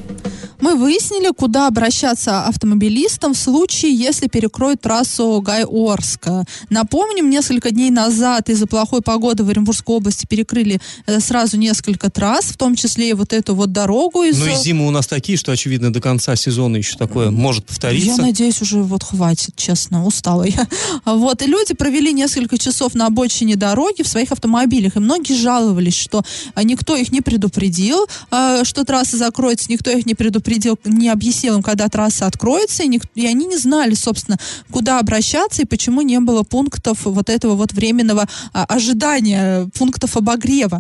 Мы 0.62 0.76
выяснили, 0.76 1.32
куда 1.32 1.68
обращаться 1.68 2.44
автомобилистам 2.46 3.34
в 3.34 3.38
случае, 3.38 3.94
если 3.94 4.28
перекроют 4.28 4.82
трассу 4.82 5.42
Гай-Орска. 5.42 6.44
Напомним, 6.70 7.30
несколько 7.30 7.72
дней 7.72 7.92
назад 7.92 8.50
из-за 8.50 8.68
плохой 8.68 9.02
погоды 9.02 9.44
в 9.44 9.50
Оренбургской 9.50 9.96
области 9.96 10.26
перекрыли 10.26 10.82
э, 11.06 11.20
сразу 11.22 11.58
несколько 11.58 12.10
трасс, 12.10 12.46
в 12.46 12.58
том 12.58 12.76
числе 12.76 13.12
и 13.12 13.14
вот 13.14 13.32
эту 13.32 13.56
вот 13.56 13.72
дорогу 13.72 14.24
из... 14.24 14.38
Ну 14.38 14.48
и 14.48 14.56
зимы 14.56 14.88
у 14.88 14.92
нас 14.92 15.08
такие, 15.08 15.38
что, 15.38 15.54
очевидно, 15.54 15.94
до 15.94 16.02
конца 16.02 16.36
сезона 16.36 16.76
еще 16.76 16.98
такое 16.98 17.32
может 17.32 17.64
Я 17.64 17.68
повториться. 17.68 18.22
надеюсь, 18.22 18.62
уже 18.62 18.84
вот 18.84 19.04
хватит, 19.04 19.56
честно, 19.56 20.06
устала 20.06 20.44
я. 20.44 20.68
Вот, 21.06 21.42
и 21.42 21.46
люди 21.46 21.74
провели 21.74 22.12
несколько 22.14 22.58
часов 22.58 22.79
часов 22.80 22.96
на 22.96 23.08
обочине 23.08 23.58
дороги 23.58 24.04
в 24.04 24.08
своих 24.08 24.32
автомобилях. 24.32 24.96
И 24.96 25.00
многие 25.00 25.34
жаловались, 25.34 25.96
что 25.96 26.24
а, 26.56 26.64
никто 26.64 26.96
их 26.96 27.12
не 27.12 27.20
предупредил, 27.20 28.08
а, 28.32 28.64
что 28.64 28.86
трасса 28.86 29.18
закроется, 29.18 29.70
никто 29.70 29.92
их 29.92 30.06
не 30.06 30.16
предупредил, 30.16 30.80
не 30.86 31.10
объяснил 31.10 31.58
им, 31.58 31.62
когда 31.62 31.90
трасса 31.90 32.26
откроется, 32.26 32.84
и, 32.84 32.88
ник- 32.88 33.04
и 33.16 33.26
они 33.28 33.48
не 33.48 33.58
знали, 33.58 33.96
собственно, 33.96 34.38
куда 34.72 35.00
обращаться 35.00 35.62
и 35.62 35.66
почему 35.66 36.02
не 36.02 36.20
было 36.22 36.44
пунктов 36.44 37.00
вот 37.04 37.30
этого 37.30 37.56
вот 37.56 37.74
временного 37.74 38.30
а, 38.54 38.64
ожидания, 38.64 39.68
пунктов 39.78 40.16
обогрева. 40.16 40.80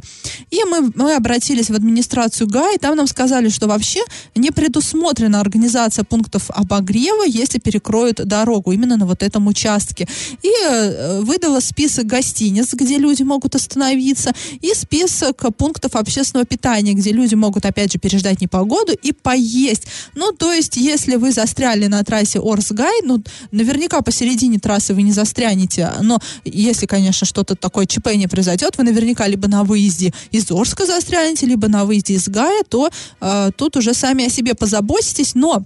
И 0.52 0.64
мы, 0.64 0.92
мы 0.96 1.16
обратились 1.16 1.70
в 1.70 1.76
администрацию 1.76 2.48
ГАИ, 2.48 2.78
там 2.78 2.96
нам 2.96 3.08
сказали, 3.08 3.50
что 3.50 3.68
вообще 3.68 4.00
не 4.36 4.52
предусмотрена 4.52 5.42
организация 5.42 6.06
пунктов 6.06 6.50
обогрева, 6.50 7.24
если 7.26 7.60
перекроют 7.60 8.26
дорогу 8.26 8.72
именно 8.72 8.96
на 8.96 9.06
вот 9.06 9.22
этом 9.22 9.48
участке. 9.48 10.08
И 10.44 10.52
э, 10.70 11.22
выдала 11.22 11.60
список 11.60 11.88
гостиниц, 11.97 12.73
где 12.73 12.97
люди 12.97 13.23
могут 13.23 13.56
остановиться, 13.56 14.32
и 14.62 14.73
список 14.73 15.45
пунктов 15.58 15.95
общественного 15.95 16.45
питания, 16.45 16.93
где 16.93 17.12
люди 17.12 17.36
могут, 17.36 17.65
опять 17.65 17.91
же, 17.91 17.99
переждать 17.99 18.41
непогоду 18.41 18.93
и 18.93 19.12
поесть. 19.12 19.88
Ну, 20.15 20.32
то 20.32 20.54
есть, 20.54 20.78
если 20.78 21.15
вы 21.15 21.32
застряли 21.32 21.88
на 21.88 22.04
трассе 22.04 22.39
Орсгай, 22.39 23.02
ну, 23.04 23.23
наверняка 23.52 24.02
посередине 24.02 24.60
трассы 24.60 24.93
вы 24.93 25.02
не 25.02 25.12
застрянете, 25.12 25.91
но 26.02 26.19
если, 26.45 26.86
конечно, 26.86 27.25
что-то 27.25 27.56
такое 27.56 27.86
ЧП 27.86 28.15
не 28.15 28.28
произойдет, 28.28 28.78
вы 28.78 28.84
наверняка 28.84 29.28
либо 29.28 29.47
на 29.47 29.63
выезде 29.63 30.13
из 30.32 30.49
Орска 30.52 30.86
застрянете, 30.86 31.45
либо 31.45 31.67
на 31.67 31.86
выезде 31.86 32.13
из 32.13 32.28
Гая, 32.28 32.63
то 32.67 32.89
э, 33.21 33.52
тут 33.56 33.78
уже 33.78 33.93
сами 33.93 34.25
о 34.25 34.30
себе 34.30 34.54
позаботитесь, 34.56 35.36
но 35.36 35.63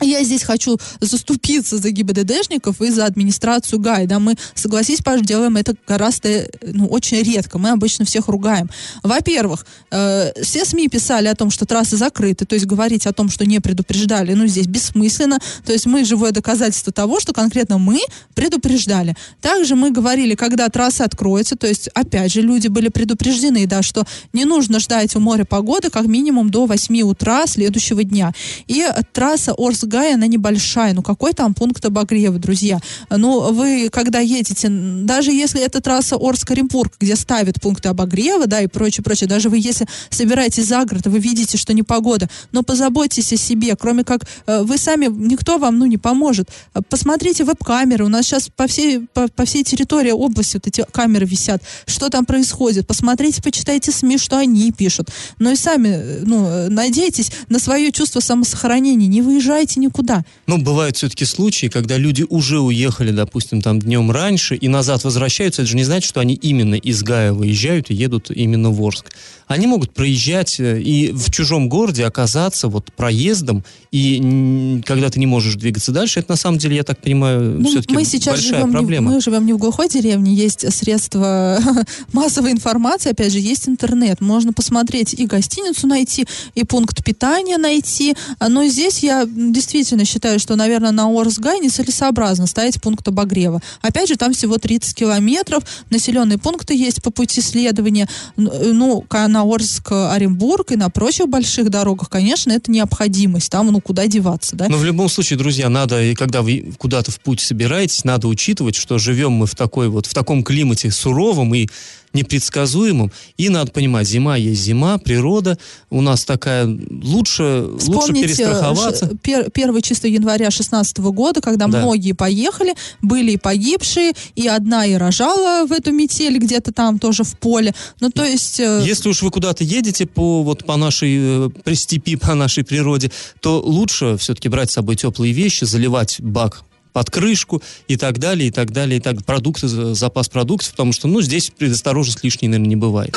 я 0.00 0.24
здесь 0.24 0.42
хочу 0.42 0.78
заступиться 1.00 1.78
за 1.78 1.90
ГИБДДшников 1.90 2.80
и 2.82 2.90
за 2.90 3.06
администрацию 3.06 3.78
ГАИ. 3.78 4.06
Да, 4.06 4.18
мы, 4.18 4.34
согласись, 4.54 5.00
Паш, 5.00 5.20
делаем 5.20 5.56
это 5.56 5.74
гораздо, 5.86 6.48
ну, 6.62 6.86
очень 6.86 7.22
редко. 7.22 7.58
Мы 7.58 7.70
обычно 7.70 8.04
всех 8.04 8.28
ругаем. 8.28 8.68
Во-первых, 9.02 9.64
э, 9.90 10.32
все 10.42 10.64
СМИ 10.64 10.88
писали 10.88 11.28
о 11.28 11.34
том, 11.34 11.50
что 11.50 11.64
трассы 11.64 11.96
закрыты, 11.96 12.44
то 12.44 12.54
есть 12.54 12.66
говорить 12.66 13.06
о 13.06 13.12
том, 13.12 13.28
что 13.28 13.46
не 13.46 13.60
предупреждали, 13.60 14.34
ну, 14.34 14.46
здесь 14.46 14.66
бессмысленно. 14.66 15.38
То 15.64 15.72
есть 15.72 15.86
мы 15.86 16.04
живое 16.04 16.32
доказательство 16.32 16.92
того, 16.92 17.20
что 17.20 17.32
конкретно 17.32 17.78
мы 17.78 18.00
предупреждали. 18.34 19.16
Также 19.40 19.76
мы 19.76 19.92
говорили, 19.92 20.34
когда 20.34 20.68
трасса 20.68 21.04
откроется, 21.04 21.56
то 21.56 21.68
есть, 21.68 21.88
опять 21.94 22.32
же, 22.32 22.42
люди 22.42 22.66
были 22.66 22.88
предупреждены, 22.88 23.66
да, 23.66 23.82
что 23.82 24.04
не 24.32 24.44
нужно 24.44 24.80
ждать 24.80 25.14
у 25.14 25.20
моря 25.20 25.44
погоды 25.44 25.90
как 25.90 26.06
минимум 26.06 26.50
до 26.50 26.66
8 26.66 27.02
утра 27.02 27.46
следующего 27.46 28.02
дня. 28.02 28.32
И 28.66 28.84
трасса 29.12 29.54
Орск 29.56 29.83
Гая, 29.86 30.14
она 30.14 30.26
небольшая. 30.26 30.94
Ну, 30.94 31.02
какой 31.02 31.32
там 31.32 31.54
пункт 31.54 31.84
обогрева, 31.84 32.38
друзья? 32.38 32.78
Ну, 33.10 33.52
вы, 33.52 33.88
когда 33.90 34.20
едете, 34.20 34.68
даже 34.68 35.32
если 35.32 35.60
это 35.60 35.80
трасса 35.80 36.16
Орск-Оренбург, 36.16 36.94
где 36.98 37.16
ставят 37.16 37.60
пункты 37.60 37.88
обогрева, 37.88 38.46
да, 38.46 38.60
и 38.60 38.66
прочее, 38.66 39.04
прочее, 39.04 39.28
даже 39.28 39.48
вы, 39.48 39.58
если 39.58 39.86
собираетесь 40.10 40.66
за 40.66 40.84
город, 40.84 41.06
вы 41.06 41.18
видите, 41.18 41.56
что 41.58 41.72
непогода, 41.74 42.28
но 42.52 42.62
позаботьтесь 42.62 43.32
о 43.32 43.36
себе, 43.36 43.76
кроме 43.76 44.04
как 44.04 44.22
э, 44.46 44.62
вы 44.62 44.78
сами, 44.78 45.06
никто 45.06 45.58
вам, 45.58 45.78
ну, 45.78 45.86
не 45.86 45.98
поможет. 45.98 46.48
Посмотрите 46.88 47.44
веб-камеры, 47.44 48.04
у 48.04 48.08
нас 48.08 48.26
сейчас 48.26 48.48
по 48.54 48.66
всей, 48.66 49.00
по, 49.12 49.28
по 49.28 49.44
всей 49.44 49.64
территории 49.64 50.10
области 50.10 50.56
вот 50.56 50.66
эти 50.66 50.84
камеры 50.92 51.26
висят, 51.26 51.62
что 51.86 52.08
там 52.08 52.24
происходит, 52.24 52.86
посмотрите, 52.86 53.42
почитайте 53.42 53.92
СМИ, 53.92 54.18
что 54.18 54.38
они 54.38 54.72
пишут, 54.72 55.10
но 55.38 55.50
и 55.50 55.56
сами, 55.56 55.88
э, 55.88 56.20
ну, 56.24 56.70
надейтесь 56.70 57.30
на 57.48 57.58
свое 57.58 57.92
чувство 57.92 58.20
самосохранения, 58.20 59.06
не 59.06 59.22
выезжайте 59.22 59.73
никуда. 59.76 60.24
Ну, 60.46 60.58
бывают 60.58 60.96
все-таки 60.96 61.24
случаи, 61.24 61.66
когда 61.66 61.96
люди 61.98 62.24
уже 62.28 62.60
уехали, 62.60 63.10
допустим, 63.10 63.62
там 63.62 63.80
днем 63.80 64.10
раньше 64.10 64.56
и 64.56 64.68
назад 64.68 65.04
возвращаются. 65.04 65.62
Это 65.62 65.70
же 65.70 65.76
не 65.76 65.84
значит, 65.84 66.08
что 66.08 66.20
они 66.20 66.34
именно 66.34 66.74
из 66.74 67.02
Гая 67.02 67.32
выезжают 67.32 67.90
и 67.90 67.94
едут 67.94 68.30
именно 68.30 68.70
в 68.70 68.82
Орск. 68.82 69.06
Они 69.46 69.66
могут 69.66 69.92
проезжать 69.92 70.58
э, 70.58 70.80
и 70.80 71.12
в 71.12 71.30
чужом 71.30 71.68
городе 71.68 72.04
оказаться 72.06 72.68
вот 72.68 72.92
проездом, 72.92 73.62
и 73.90 74.80
когда 74.86 75.10
ты 75.10 75.20
не 75.20 75.26
можешь 75.26 75.54
двигаться 75.56 75.92
дальше, 75.92 76.20
это 76.20 76.32
на 76.32 76.36
самом 76.36 76.58
деле, 76.58 76.76
я 76.76 76.82
так 76.82 76.98
понимаю, 76.98 77.60
Ну, 77.60 77.68
все-таки 77.68 77.94
мы 77.94 78.04
сейчас 78.04 78.34
большая 78.34 78.60
живем 78.60 78.72
проблема. 78.72 79.10
Не, 79.10 79.16
мы 79.16 79.20
живем 79.20 79.46
не 79.46 79.52
в 79.52 79.58
глухой 79.58 79.88
деревне, 79.88 80.34
есть 80.34 80.72
средства 80.72 81.60
массовой 82.12 82.52
информации, 82.52 83.10
опять 83.10 83.32
же, 83.32 83.38
есть 83.38 83.68
интернет. 83.68 84.20
Можно 84.20 84.52
посмотреть 84.52 85.14
и 85.14 85.26
гостиницу 85.26 85.86
найти, 85.86 86.26
и 86.54 86.64
пункт 86.64 87.04
питания 87.04 87.58
найти. 87.58 88.14
А, 88.38 88.48
Но 88.48 88.64
здесь 88.66 89.00
я 89.00 89.26
действительно 89.26 89.63
считаю, 90.04 90.38
что, 90.38 90.56
наверное, 90.56 90.90
на 90.92 91.06
Орсгай 91.08 91.60
нецелесообразно 91.60 92.46
ставить 92.46 92.80
пункт 92.80 93.06
обогрева. 93.08 93.60
Опять 93.82 94.08
же, 94.08 94.16
там 94.16 94.32
всего 94.32 94.58
30 94.58 94.94
километров, 94.94 95.62
населенные 95.90 96.38
пункты 96.38 96.74
есть 96.74 97.02
по 97.02 97.10
пути 97.10 97.40
следования. 97.40 98.08
Н- 98.36 98.50
Ну, 98.72 99.04
на 99.10 99.42
Орск, 99.42 99.92
Оренбург 99.92 100.72
и 100.72 100.76
на 100.76 100.90
прочих 100.90 101.28
больших 101.28 101.70
дорогах, 101.70 102.08
конечно, 102.10 102.52
это 102.52 102.70
необходимость. 102.70 103.50
Там, 103.50 103.68
ну, 103.68 103.80
куда 103.80 104.06
деваться, 104.06 104.56
да? 104.56 104.68
Но 104.68 104.76
в 104.76 104.84
любом 104.84 105.08
случае, 105.08 105.38
друзья, 105.38 105.68
надо, 105.68 106.02
и 106.02 106.14
когда 106.14 106.42
вы 106.42 106.72
куда-то 106.78 107.10
в 107.10 107.20
путь 107.20 107.40
собираетесь, 107.40 108.04
надо 108.04 108.28
учитывать, 108.28 108.74
что 108.76 108.98
живем 108.98 109.32
мы 109.32 109.46
в 109.46 109.54
такой 109.54 109.88
вот, 109.88 110.06
в 110.06 110.14
таком 110.14 110.42
климате 110.44 110.90
суровом 110.90 111.54
и 111.54 111.68
непредсказуемом. 112.14 113.12
И 113.36 113.48
надо 113.48 113.70
понимать, 113.70 114.06
зима 114.08 114.36
есть 114.36 114.62
зима, 114.62 114.98
природа 114.98 115.58
у 115.90 116.00
нас 116.00 116.24
такая, 116.24 116.66
лучше, 116.66 117.66
лучше 117.86 118.12
перестраховаться. 118.12 119.06
пер- 119.22 119.50
первое 119.50 119.80
число 119.80 120.08
января 120.08 120.50
16 120.50 120.98
года, 120.98 121.40
когда 121.40 121.66
Да. 121.66 121.78
многие 121.78 122.12
поехали, 122.12 122.74
были 123.02 123.32
и 123.32 123.36
погибшие, 123.36 124.12
и 124.34 124.46
одна 124.46 124.86
и 124.86 124.94
рожала 124.94 125.66
в 125.66 125.72
эту 125.72 125.92
метель 125.92 126.38
где-то 126.38 126.72
там 126.72 126.98
тоже 126.98 127.24
в 127.24 127.36
поле. 127.38 127.74
Ну, 128.00 128.10
то 128.10 128.24
есть... 128.24 128.60
э, 128.60 128.82
Если 128.86 129.08
уж 129.08 129.22
вы 129.22 129.30
куда-то 129.30 129.64
едете 129.64 130.06
по, 130.06 130.42
вот, 130.42 130.64
по 130.64 130.76
нашей 130.76 131.46
э, 131.46 131.50
при 131.64 131.74
степи, 131.74 132.16
по 132.24 132.34
нашей 132.34 132.64
природе, 132.64 133.10
то 133.40 133.60
лучше 133.60 134.16
все-таки 134.18 134.48
брать 134.48 134.70
с 134.70 134.74
собой 134.74 134.96
теплые 134.96 135.32
вещи, 135.32 135.64
заливать 135.64 136.16
бак 136.20 136.62
под 136.94 137.10
крышку 137.10 137.60
и 137.88 137.96
так 137.96 138.18
далее, 138.18 138.48
и 138.48 138.50
так 138.50 138.70
далее, 138.70 138.98
и 138.98 139.00
так 139.00 139.22
продукты, 139.24 139.68
за- 139.68 139.94
запас 139.94 140.28
продуктов, 140.30 140.70
потому 140.70 140.92
что, 140.94 141.08
ну, 141.08 141.20
здесь 141.20 141.50
предосторожность 141.50 142.22
лишней, 142.24 142.48
наверное, 142.48 142.68
не 142.68 142.76
бывает. 142.76 143.14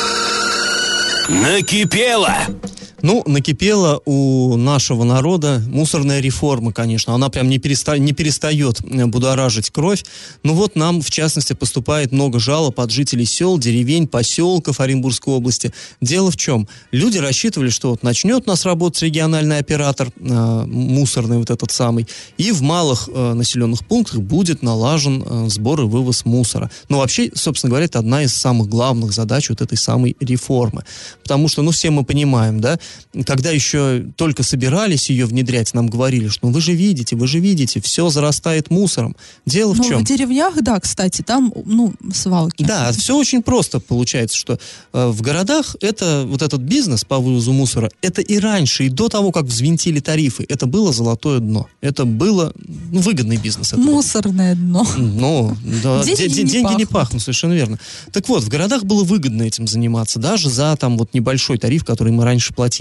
Накипело! 1.29 2.35
Ну, 3.03 3.23
накипела 3.27 4.01
у 4.05 4.57
нашего 4.57 5.03
народа 5.03 5.61
мусорная 5.67 6.19
реформа, 6.19 6.73
конечно. 6.73 7.13
Она 7.13 7.29
прям 7.29 7.47
не, 7.47 7.59
переста- 7.59 7.99
не 7.99 8.11
перестает 8.11 8.81
э, 8.81 9.05
будоражить 9.05 9.69
кровь. 9.69 10.03
Ну 10.41 10.53
вот 10.53 10.75
нам, 10.75 11.01
в 11.01 11.11
частности, 11.11 11.53
поступает 11.53 12.11
много 12.11 12.39
жалоб 12.39 12.79
от 12.79 12.89
жителей 12.89 13.25
сел, 13.25 13.59
деревень, 13.59 14.07
поселков 14.07 14.79
Оренбургской 14.79 15.33
области. 15.33 15.71
Дело 16.01 16.31
в 16.31 16.37
чем? 16.37 16.67
Люди 16.91 17.19
рассчитывали, 17.19 17.69
что 17.69 17.91
вот 17.91 18.01
начнет 18.01 18.47
у 18.47 18.49
нас 18.49 18.65
работать 18.65 19.03
региональный 19.03 19.59
оператор, 19.59 20.09
э, 20.17 20.63
мусорный 20.65 21.37
вот 21.37 21.51
этот 21.51 21.71
самый, 21.71 22.07
и 22.37 22.51
в 22.51 22.63
малых 22.63 23.09
э, 23.13 23.33
населенных 23.33 23.85
пунктах 23.85 24.21
будет 24.21 24.63
налажен 24.63 25.23
э, 25.23 25.49
сбор 25.49 25.81
и 25.81 25.83
вывоз 25.83 26.25
мусора. 26.25 26.71
Но 26.89 26.97
вообще, 26.97 27.29
собственно 27.35 27.69
говоря, 27.69 27.85
это 27.85 27.99
одна 27.99 28.23
из 28.23 28.35
самых 28.35 28.69
главных 28.69 29.13
задач 29.13 29.49
вот 29.49 29.61
этой 29.61 29.77
самой 29.77 30.17
реформы. 30.19 30.83
Потому 31.21 31.47
что, 31.47 31.61
ну, 31.61 31.69
все 31.69 31.91
мы 31.91 32.03
понимаем, 32.03 32.59
да, 32.59 32.79
когда 33.25 33.51
еще 33.51 34.05
только 34.15 34.43
собирались 34.43 35.09
ее 35.09 35.25
внедрять, 35.25 35.73
нам 35.73 35.87
говорили, 35.87 36.27
что 36.27 36.47
ну, 36.47 36.53
вы 36.53 36.61
же 36.61 36.73
видите, 36.73 37.15
вы 37.15 37.27
же 37.27 37.39
видите, 37.39 37.81
все 37.81 38.09
зарастает 38.09 38.69
мусором. 38.69 39.15
Дело 39.45 39.73
в 39.73 39.77
ну, 39.77 39.83
чем? 39.83 40.05
в 40.05 40.07
деревнях, 40.07 40.61
да, 40.61 40.79
кстати, 40.79 41.21
там, 41.21 41.53
ну, 41.65 41.93
свалки. 42.13 42.63
Да, 42.63 42.91
все 42.91 43.17
очень 43.17 43.41
просто 43.41 43.79
получается, 43.79 44.37
что 44.37 44.59
э, 44.93 45.07
в 45.07 45.21
городах 45.21 45.75
это 45.81 46.25
вот 46.27 46.41
этот 46.41 46.61
бизнес 46.61 47.03
по 47.05 47.19
вывозу 47.19 47.53
мусора, 47.53 47.89
это 48.01 48.21
и 48.21 48.37
раньше, 48.39 48.85
и 48.85 48.89
до 48.89 49.09
того, 49.09 49.31
как 49.31 49.45
взвинтили 49.45 49.99
тарифы, 49.99 50.45
это 50.47 50.65
было 50.65 50.93
золотое 50.93 51.39
дно. 51.39 51.67
Это 51.81 52.05
было 52.05 52.53
ну, 52.91 53.01
выгодный 53.01 53.37
бизнес. 53.37 53.73
это. 53.73 53.81
Мусорное 53.81 54.55
дно. 54.55 54.87
Ну, 54.97 55.55
да, 55.83 56.03
Деньги 56.03 56.21
де- 56.21 56.29
де- 56.29 56.43
не 56.43 56.49
деньги 56.49 56.73
не 56.73 56.85
пахнут. 56.85 56.89
пахнут, 56.89 57.21
совершенно 57.21 57.53
верно. 57.53 57.79
Так 58.11 58.27
вот, 58.29 58.43
в 58.43 58.49
городах 58.49 58.83
было 58.83 59.03
выгодно 59.03 59.43
этим 59.43 59.67
заниматься, 59.67 60.19
даже 60.19 60.49
за 60.49 60.75
там 60.77 60.97
вот 60.97 61.13
небольшой 61.13 61.57
тариф, 61.57 61.83
который 61.83 62.13
мы 62.13 62.23
раньше 62.23 62.53
платили. 62.53 62.76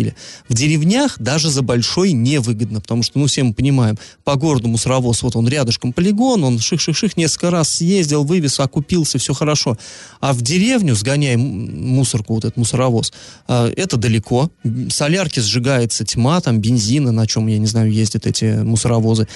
В 0.49 0.55
деревнях 0.55 1.17
даже 1.19 1.51
за 1.51 1.63
большой 1.63 2.13
невыгодно, 2.13 2.81
потому 2.81 3.03
что, 3.03 3.19
ну, 3.19 3.27
все 3.27 3.43
мы 3.43 3.55
понимаем, 3.55 3.99
по 4.25 4.37
городу 4.37 4.69
мусоровоз, 4.69 5.23
вот 5.23 5.37
он 5.37 5.49
рядышком 5.49 5.93
полигон, 5.93 6.45
он 6.45 6.59
ших-ших-ших 6.59 7.17
несколько 7.17 7.51
раз 7.51 7.71
съездил, 7.71 8.25
вывез, 8.25 8.61
окупился, 8.61 9.19
все 9.19 9.35
хорошо. 9.35 9.77
А 10.21 10.33
в 10.33 10.43
деревню, 10.43 10.95
сгоняя 10.95 11.35
м- 11.35 11.87
мусорку, 11.89 12.35
вот 12.35 12.45
этот 12.45 12.57
мусоровоз, 12.57 13.13
а, 13.49 13.71
это 13.77 13.97
далеко. 13.97 14.51
Солярки 14.89 15.41
сжигается 15.41 16.05
тьма, 16.05 16.41
там 16.41 16.61
бензина, 16.61 17.13
на 17.13 17.27
чем, 17.27 17.47
я 17.47 17.59
не 17.59 17.67
знаю, 17.67 17.91
ездят 17.93 18.27
эти 18.27 18.63
мусоровозы. 18.63 19.29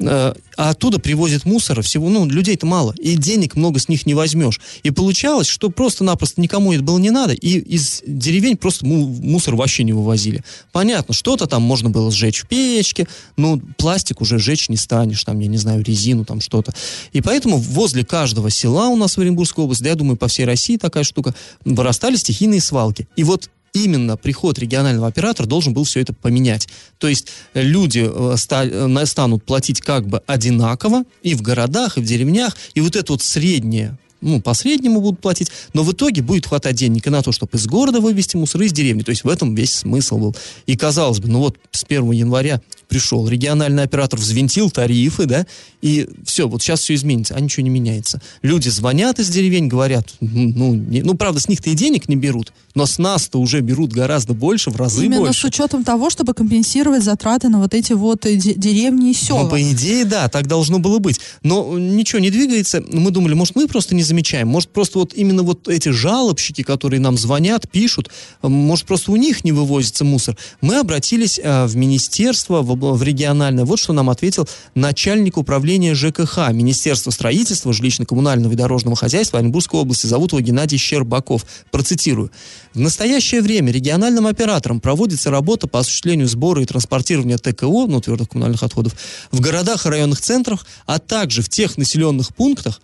А 0.00 0.34
а 0.58 0.70
оттуда 0.70 0.98
привозят 0.98 1.44
мусора 1.44 1.82
всего, 1.82 2.08
ну, 2.08 2.26
людей-то 2.26 2.66
мало, 2.66 2.92
и 2.98 3.16
денег 3.16 3.54
много 3.54 3.78
с 3.78 3.88
них 3.88 4.06
не 4.06 4.14
возьмешь. 4.14 4.60
И 4.82 4.90
получалось, 4.90 5.46
что 5.46 5.70
просто-напросто 5.70 6.40
никому 6.40 6.72
это 6.72 6.82
было 6.82 6.98
не 6.98 7.12
надо, 7.12 7.32
и 7.32 7.58
из 7.58 8.02
деревень 8.04 8.56
просто 8.56 8.84
му- 8.84 9.06
мусор 9.06 9.54
вообще 9.54 9.84
не 9.84 9.92
вывозили. 9.92 10.07
Вывозили. 10.08 10.42
Понятно, 10.72 11.14
что-то 11.14 11.46
там 11.46 11.62
можно 11.62 11.90
было 11.90 12.10
сжечь 12.10 12.40
в 12.40 12.48
печке, 12.48 13.06
но 13.36 13.58
пластик 13.76 14.20
уже 14.20 14.38
сжечь 14.38 14.68
не 14.68 14.76
станешь, 14.76 15.22
там, 15.24 15.38
я 15.40 15.48
не 15.48 15.58
знаю, 15.58 15.84
резину, 15.84 16.24
там 16.24 16.40
что-то. 16.40 16.72
И 17.12 17.20
поэтому 17.20 17.58
возле 17.58 18.04
каждого 18.04 18.50
села 18.50 18.88
у 18.88 18.96
нас 18.96 19.16
в 19.16 19.20
Оренбургской 19.20 19.64
области, 19.64 19.82
да, 19.82 19.90
я 19.90 19.94
думаю, 19.94 20.16
по 20.16 20.28
всей 20.28 20.46
России 20.46 20.76
такая 20.76 21.04
штука, 21.04 21.34
вырастали 21.64 22.16
стихийные 22.16 22.60
свалки. 22.60 23.06
И 23.16 23.24
вот 23.24 23.50
именно 23.74 24.16
приход 24.16 24.58
регионального 24.58 25.06
оператора 25.06 25.46
должен 25.46 25.74
был 25.74 25.84
все 25.84 26.00
это 26.00 26.14
поменять. 26.14 26.68
То 26.98 27.06
есть 27.06 27.28
люди 27.52 28.08
э, 28.10 28.36
э, 28.50 29.06
станут 29.06 29.44
платить 29.44 29.80
как 29.82 30.06
бы 30.06 30.22
одинаково 30.26 31.04
и 31.22 31.34
в 31.34 31.42
городах, 31.42 31.98
и 31.98 32.00
в 32.00 32.04
деревнях, 32.04 32.56
и 32.74 32.80
вот 32.80 32.96
это 32.96 33.12
вот 33.12 33.22
среднее 33.22 33.98
ну, 34.20 34.40
по 34.40 34.54
среднему 34.54 35.00
будут 35.00 35.20
платить, 35.20 35.50
но 35.74 35.82
в 35.82 35.92
итоге 35.92 36.22
будет 36.22 36.46
хватать 36.46 36.76
денег 36.76 37.06
и 37.06 37.10
на 37.10 37.22
то, 37.22 37.32
чтобы 37.32 37.56
из 37.56 37.66
города 37.66 38.00
вывести 38.00 38.36
мусор, 38.36 38.62
из 38.62 38.72
деревни. 38.72 39.02
То 39.02 39.10
есть 39.10 39.24
в 39.24 39.28
этом 39.28 39.54
весь 39.54 39.74
смысл 39.74 40.18
был. 40.18 40.36
И 40.66 40.76
казалось 40.76 41.20
бы, 41.20 41.28
ну 41.28 41.40
вот 41.40 41.56
с 41.70 41.84
1 41.84 42.10
января 42.12 42.60
пришел 42.88 43.28
региональный 43.28 43.82
оператор, 43.82 44.18
взвинтил 44.18 44.70
тарифы, 44.70 45.26
да, 45.26 45.46
и 45.82 46.08
все, 46.24 46.48
вот 46.48 46.62
сейчас 46.62 46.80
все 46.80 46.94
изменится, 46.94 47.34
а 47.34 47.40
ничего 47.40 47.62
не 47.62 47.70
меняется. 47.70 48.20
Люди 48.42 48.68
звонят 48.68 49.18
из 49.18 49.28
деревень, 49.28 49.68
говорят, 49.68 50.08
ну, 50.20 50.74
не, 50.74 51.02
ну 51.02 51.14
правда, 51.14 51.40
с 51.40 51.48
них-то 51.48 51.70
и 51.70 51.74
денег 51.74 52.08
не 52.08 52.16
берут, 52.16 52.52
но 52.74 52.86
с 52.86 52.98
нас-то 52.98 53.38
уже 53.40 53.60
берут 53.60 53.92
гораздо 53.92 54.32
больше, 54.32 54.70
в 54.70 54.76
разы 54.76 55.04
Именно 55.04 55.20
больше. 55.26 55.40
с 55.40 55.44
учетом 55.44 55.84
того, 55.84 56.10
чтобы 56.10 56.34
компенсировать 56.34 57.04
затраты 57.04 57.48
на 57.48 57.60
вот 57.60 57.74
эти 57.74 57.92
вот 57.92 58.24
э, 58.26 58.36
де- 58.36 58.54
деревни 58.54 59.10
и 59.10 59.14
села. 59.14 59.44
Ну, 59.44 59.50
по 59.50 59.60
идее, 59.60 60.04
да, 60.04 60.28
так 60.28 60.46
должно 60.46 60.78
было 60.78 60.98
быть. 60.98 61.20
Но 61.42 61.78
ничего 61.78 62.20
не 62.20 62.30
двигается. 62.30 62.82
Мы 62.90 63.10
думали, 63.10 63.34
может, 63.34 63.54
мы 63.54 63.68
просто 63.68 63.94
не 63.94 64.02
замечаем. 64.02 64.48
Может, 64.48 64.70
просто 64.70 64.98
вот 64.98 65.12
именно 65.14 65.42
вот 65.42 65.68
эти 65.68 65.90
жалобщики, 65.90 66.62
которые 66.62 67.00
нам 67.00 67.18
звонят, 67.18 67.70
пишут, 67.70 68.10
э, 68.42 68.48
может, 68.48 68.86
просто 68.86 69.12
у 69.12 69.16
них 69.16 69.44
не 69.44 69.52
вывозится 69.52 70.04
мусор. 70.04 70.36
Мы 70.60 70.76
обратились 70.76 71.38
э, 71.42 71.66
в 71.66 71.76
министерство, 71.76 72.62
в, 72.62 72.77
в 72.78 73.02
региональное. 73.02 73.64
Вот 73.64 73.78
что 73.78 73.92
нам 73.92 74.10
ответил 74.10 74.48
начальник 74.74 75.36
управления 75.36 75.94
ЖКХ 75.94 76.50
Министерства 76.52 77.10
строительства, 77.10 77.72
жилищно-коммунального 77.72 78.52
и 78.52 78.56
дорожного 78.56 78.96
хозяйства 78.96 79.38
Оренбургской 79.38 79.80
области. 79.80 80.06
Зовут 80.06 80.32
его 80.32 80.40
Геннадий 80.40 80.78
Щербаков. 80.78 81.44
Процитирую. 81.70 82.30
В 82.74 82.80
настоящее 82.80 83.42
время 83.42 83.72
региональным 83.72 84.26
оператором 84.26 84.80
проводится 84.80 85.30
работа 85.30 85.66
по 85.66 85.80
осуществлению 85.80 86.28
сбора 86.28 86.62
и 86.62 86.66
транспортирования 86.66 87.38
ТКО, 87.38 87.86
ну, 87.86 88.00
твердых 88.00 88.28
коммунальных 88.28 88.62
отходов, 88.62 88.94
в 89.30 89.40
городах 89.40 89.86
и 89.86 89.88
районных 89.88 90.20
центрах, 90.20 90.66
а 90.86 90.98
также 90.98 91.42
в 91.42 91.48
тех 91.48 91.76
населенных 91.76 92.34
пунктах, 92.34 92.80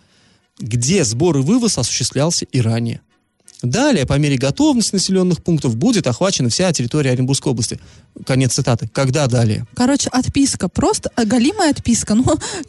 где 0.59 1.05
сбор 1.05 1.39
и 1.39 1.41
вывоз 1.41 1.79
осуществлялся 1.79 2.45
и 2.45 2.61
ранее. 2.61 3.01
Далее, 3.65 4.07
по 4.07 4.15
мере 4.19 4.37
готовности 4.37 4.95
населенных 4.95 5.43
пунктов, 5.43 5.77
будет 5.77 6.07
охвачена 6.07 6.49
вся 6.49 6.73
территория 6.73 7.11
Оренбургской 7.11 7.53
области. 7.53 7.81
Конец 8.27 8.55
цитаты. 8.55 8.89
Когда 8.93 9.27
далее? 9.27 9.67
Короче, 9.75 10.09
отписка, 10.11 10.69
просто 10.69 11.11
оголимая 11.17 11.71
отписка. 11.71 12.15
Ну, 12.15 12.25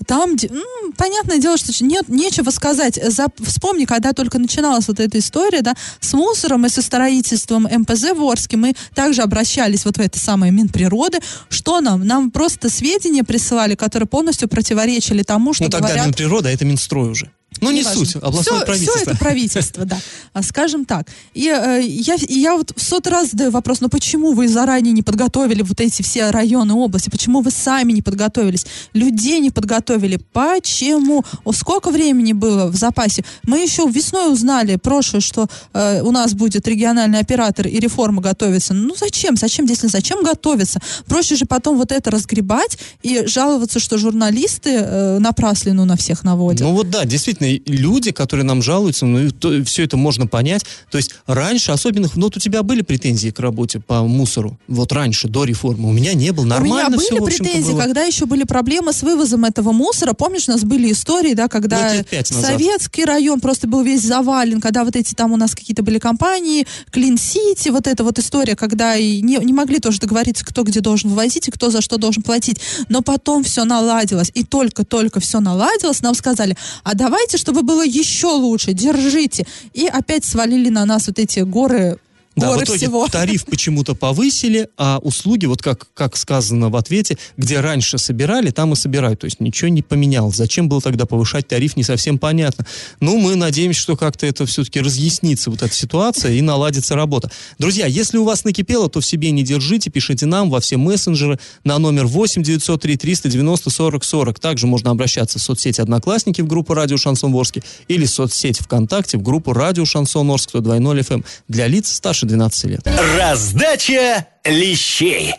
там, 0.07 0.35
где- 0.35 0.47
м, 0.47 0.93
понятное 0.97 1.37
дело, 1.39 1.57
что 1.57 1.71
нет, 1.83 2.09
нечего 2.09 2.49
сказать. 2.49 2.99
За, 3.11 3.27
вспомни, 3.45 3.85
когда 3.85 4.13
только 4.13 4.39
начиналась 4.39 4.87
вот 4.87 4.99
эта 4.99 5.19
история, 5.19 5.61
да, 5.61 5.75
с 5.99 6.13
мусором 6.13 6.65
и 6.65 6.69
со 6.69 6.81
строительством 6.81 7.63
МПЗ 7.71 8.13
в 8.15 8.23
Орске, 8.23 8.57
мы 8.57 8.73
также 8.93 9.21
обращались 9.21 9.85
вот 9.85 9.97
в 9.97 9.99
это 10.01 10.17
самое 10.19 10.51
Минприроды. 10.51 11.19
Что 11.49 11.81
нам? 11.81 12.05
Нам 12.05 12.31
просто 12.31 12.69
сведения 12.69 13.23
присылали, 13.23 13.75
которые 13.75 14.07
полностью 14.07 14.47
противоречили 14.47 15.23
тому, 15.23 15.53
что 15.53 15.65
ну, 15.65 15.69
тогда 15.69 15.87
говорят... 15.87 16.07
Минприрода, 16.07 16.49
а 16.49 16.51
это 16.51 16.65
Минстрой 16.65 17.09
уже. 17.09 17.31
Ну, 17.61 17.71
не 17.71 17.79
Неважно. 17.79 18.05
суть, 18.05 18.15
областное 18.17 18.57
Всё- 18.57 18.65
правительство. 18.65 18.99
всё 19.01 19.11
это 19.11 19.19
правительство, 19.19 19.85
да. 19.85 19.99
А, 20.33 20.43
Скажем 20.43 20.85
так. 20.85 21.07
И 21.33 21.47
э, 21.47 21.81
я, 21.83 22.15
я 22.27 22.55
вот 22.55 22.71
в 22.75 22.81
сотый 22.81 23.11
раз 23.11 23.31
задаю 23.31 23.51
вопрос, 23.51 23.81
ну 23.81 23.89
почему 23.89 24.33
вы 24.33 24.47
заранее 24.47 24.93
не 24.93 25.01
подготовили 25.01 25.61
вот 25.63 25.79
эти 25.81 26.01
все 26.01 26.29
районы 26.31 26.73
области? 26.73 27.09
Почему 27.09 27.41
вы 27.41 27.51
сами 27.51 27.91
не 27.93 28.01
подготовились? 28.01 28.65
Людей 28.93 29.39
не 29.39 29.51
подготовили? 29.51 30.19
Почему? 30.33 31.23
О, 31.43 31.51
сколько 31.53 31.89
времени 31.91 32.33
было 32.33 32.67
в 32.67 32.75
запасе? 32.75 33.23
Мы 33.43 33.59
еще 33.59 33.87
весной 33.89 34.31
узнали 34.31 34.75
прошлое, 34.77 35.21
что 35.21 35.47
э, 35.73 36.01
у 36.01 36.11
нас 36.11 36.33
будет 36.33 36.67
региональный 36.67 37.19
оператор 37.19 37.67
и 37.67 37.79
реформа 37.79 38.21
готовится. 38.21 38.73
Ну 38.73 38.95
зачем? 38.99 39.35
Зачем, 39.37 39.65
действительно, 39.65 39.99
зачем 39.99 40.23
готовиться? 40.23 40.79
Проще 41.07 41.35
же 41.35 41.45
потом 41.45 41.77
вот 41.77 41.91
это 41.91 42.11
разгребать 42.11 42.77
и 43.03 43.23
жаловаться, 43.25 43.79
что 43.79 43.97
журналисты 43.97 44.71
э, 44.71 45.19
напраслину 45.19 45.85
на 45.85 45.95
всех 45.97 46.23
наводят. 46.23 46.61
Ну 46.61 46.73
вот 46.73 46.89
да, 46.89 47.05
действительно, 47.05 47.44
и 47.45 47.61
люди, 47.65 48.11
которые 48.11 48.45
нам 48.45 48.61
жалуются, 48.61 49.05
ну 49.05 49.27
и 49.27 49.63
все 49.63 49.83
это 49.83 49.97
можно 49.97 50.27
понять. 50.27 50.65
То 50.91 50.97
есть 50.97 51.15
раньше 51.27 51.71
особенных, 51.71 52.15
ну 52.15 52.23
вот 52.23 52.37
у 52.37 52.39
тебя 52.39 52.63
были 52.63 52.81
претензии 52.81 53.29
к 53.29 53.39
работе 53.39 53.79
по 53.79 54.03
мусору, 54.03 54.57
вот 54.67 54.91
раньше, 54.91 55.27
до 55.27 55.43
реформы, 55.43 55.89
у 55.89 55.91
меня 55.91 56.13
не 56.13 56.31
было, 56.31 56.43
У 56.43 56.47
нормально 56.47 56.89
меня 56.89 56.99
все, 56.99 57.09
были 57.11 57.19
в 57.19 57.23
общем-то, 57.23 57.43
претензии, 57.43 57.71
было. 57.71 57.81
когда 57.81 58.03
еще 58.03 58.25
были 58.25 58.43
проблемы 58.43 58.93
с 58.93 59.03
вывозом 59.03 59.45
этого 59.45 59.71
мусора. 59.71 60.13
Помнишь, 60.13 60.47
у 60.47 60.51
нас 60.51 60.63
были 60.63 60.91
истории, 60.91 61.33
да, 61.33 61.47
когда 61.47 61.93
советский 62.23 63.05
район 63.05 63.39
просто 63.39 63.67
был 63.67 63.81
весь 63.81 64.01
завален, 64.01 64.61
когда 64.61 64.83
вот 64.83 64.95
эти 64.95 65.13
там 65.13 65.31
у 65.31 65.37
нас 65.37 65.55
какие-то 65.55 65.83
были 65.83 65.99
компании, 65.99 66.67
Клин 66.91 67.17
Сити, 67.17 67.69
вот 67.69 67.87
эта 67.87 68.03
вот 68.03 68.19
история, 68.19 68.55
когда 68.55 68.95
и 68.95 69.21
не, 69.21 69.37
не 69.37 69.53
могли 69.53 69.79
тоже 69.79 69.99
договориться, 69.99 70.45
кто 70.45 70.63
где 70.63 70.81
должен 70.81 71.09
вывозить 71.09 71.47
и 71.47 71.51
кто 71.51 71.69
за 71.69 71.81
что 71.81 71.97
должен 71.97 72.23
платить. 72.23 72.59
Но 72.89 73.01
потом 73.01 73.43
все 73.43 73.65
наладилось, 73.65 74.31
и 74.33 74.43
только-только 74.43 75.19
все 75.19 75.39
наладилось, 75.39 76.01
нам 76.01 76.15
сказали, 76.15 76.57
а 76.83 76.95
давайте, 76.95 77.34
чтобы 77.37 77.61
было 77.61 77.85
еще 77.85 78.27
лучше, 78.27 78.73
держите. 78.73 79.45
И 79.73 79.87
опять 79.87 80.25
свалили 80.25 80.69
на 80.69 80.85
нас 80.85 81.07
вот 81.07 81.19
эти 81.19 81.39
горы 81.39 81.99
Да, 82.35 82.47
горы 82.47 82.61
в 82.61 82.63
итоге 82.63 82.79
всего. 82.79 83.07
тариф 83.07 83.45
почему-то 83.45 83.95
повысили, 83.95 84.69
а 84.77 84.99
услуги, 85.01 85.45
вот 85.45 85.61
как, 85.61 85.87
как 85.93 86.17
сказано 86.17 86.69
в 86.69 86.75
ответе, 86.75 87.17
где 87.37 87.61
раньше 87.61 87.97
собирали, 87.97 88.49
там 88.51 88.73
и 88.73 88.75
собирают. 88.75 89.21
То 89.21 89.25
есть 89.25 89.39
ничего 89.39 89.69
не 89.69 89.81
поменялось. 89.81 90.35
Зачем 90.35 90.67
было 90.67 90.81
тогда 90.81 91.05
повышать 91.05 91.47
тариф, 91.47 91.77
не 91.77 91.83
совсем 91.83 92.19
понятно. 92.19 92.65
Ну, 92.99 93.17
мы 93.17 93.35
надеемся, 93.35 93.79
что 93.79 93.95
как-то 93.95 94.25
это 94.25 94.45
все-таки 94.45 94.81
разъяснится, 94.81 95.49
вот 95.49 95.61
эта 95.61 95.73
ситуация, 95.73 96.33
и 96.33 96.41
наладится 96.41 96.95
работа. 96.95 97.31
Друзья, 97.57 97.85
если 97.85 98.17
у 98.17 98.25
вас 98.25 98.43
накипело, 98.43 98.89
то 98.89 98.99
в 98.99 99.05
себе 99.05 99.31
не 99.31 99.43
держите, 99.43 99.89
пишите 99.89 100.25
нам 100.25 100.49
во 100.49 100.59
все 100.59 100.77
мессенджеры 100.77 101.39
на 101.63 101.77
номер 101.77 102.05
8 102.05 102.43
903 102.43 102.97
390 102.97 103.69
40 103.69 104.03
40. 104.03 104.39
Также 104.39 104.67
можно 104.67 104.91
обращаться 104.91 105.39
в 105.39 105.41
соцсети 105.41 105.79
«Одноклассники» 105.79 106.41
в 106.41 106.47
группу 106.47 106.73
«Радио 106.73 106.97
Шансон 106.97 107.33
Орске» 107.33 107.63
или 107.87 108.05
в 108.05 108.09
соцсеть 108.09 108.59
ВКонтакте 108.59 109.17
в 109.17 109.21
группу 109.21 109.53
«Радио 109.53 109.85
Шансон 109.85 110.29
Орск» 110.31 110.53
102.0 110.53 110.99
FM 110.99 111.25
для 111.47 111.67
лиц 111.67 111.91
старше 111.91 112.24
12 112.25 112.65
лет. 112.65 112.87
Раздача 113.17 114.27
лещей. 114.45 115.33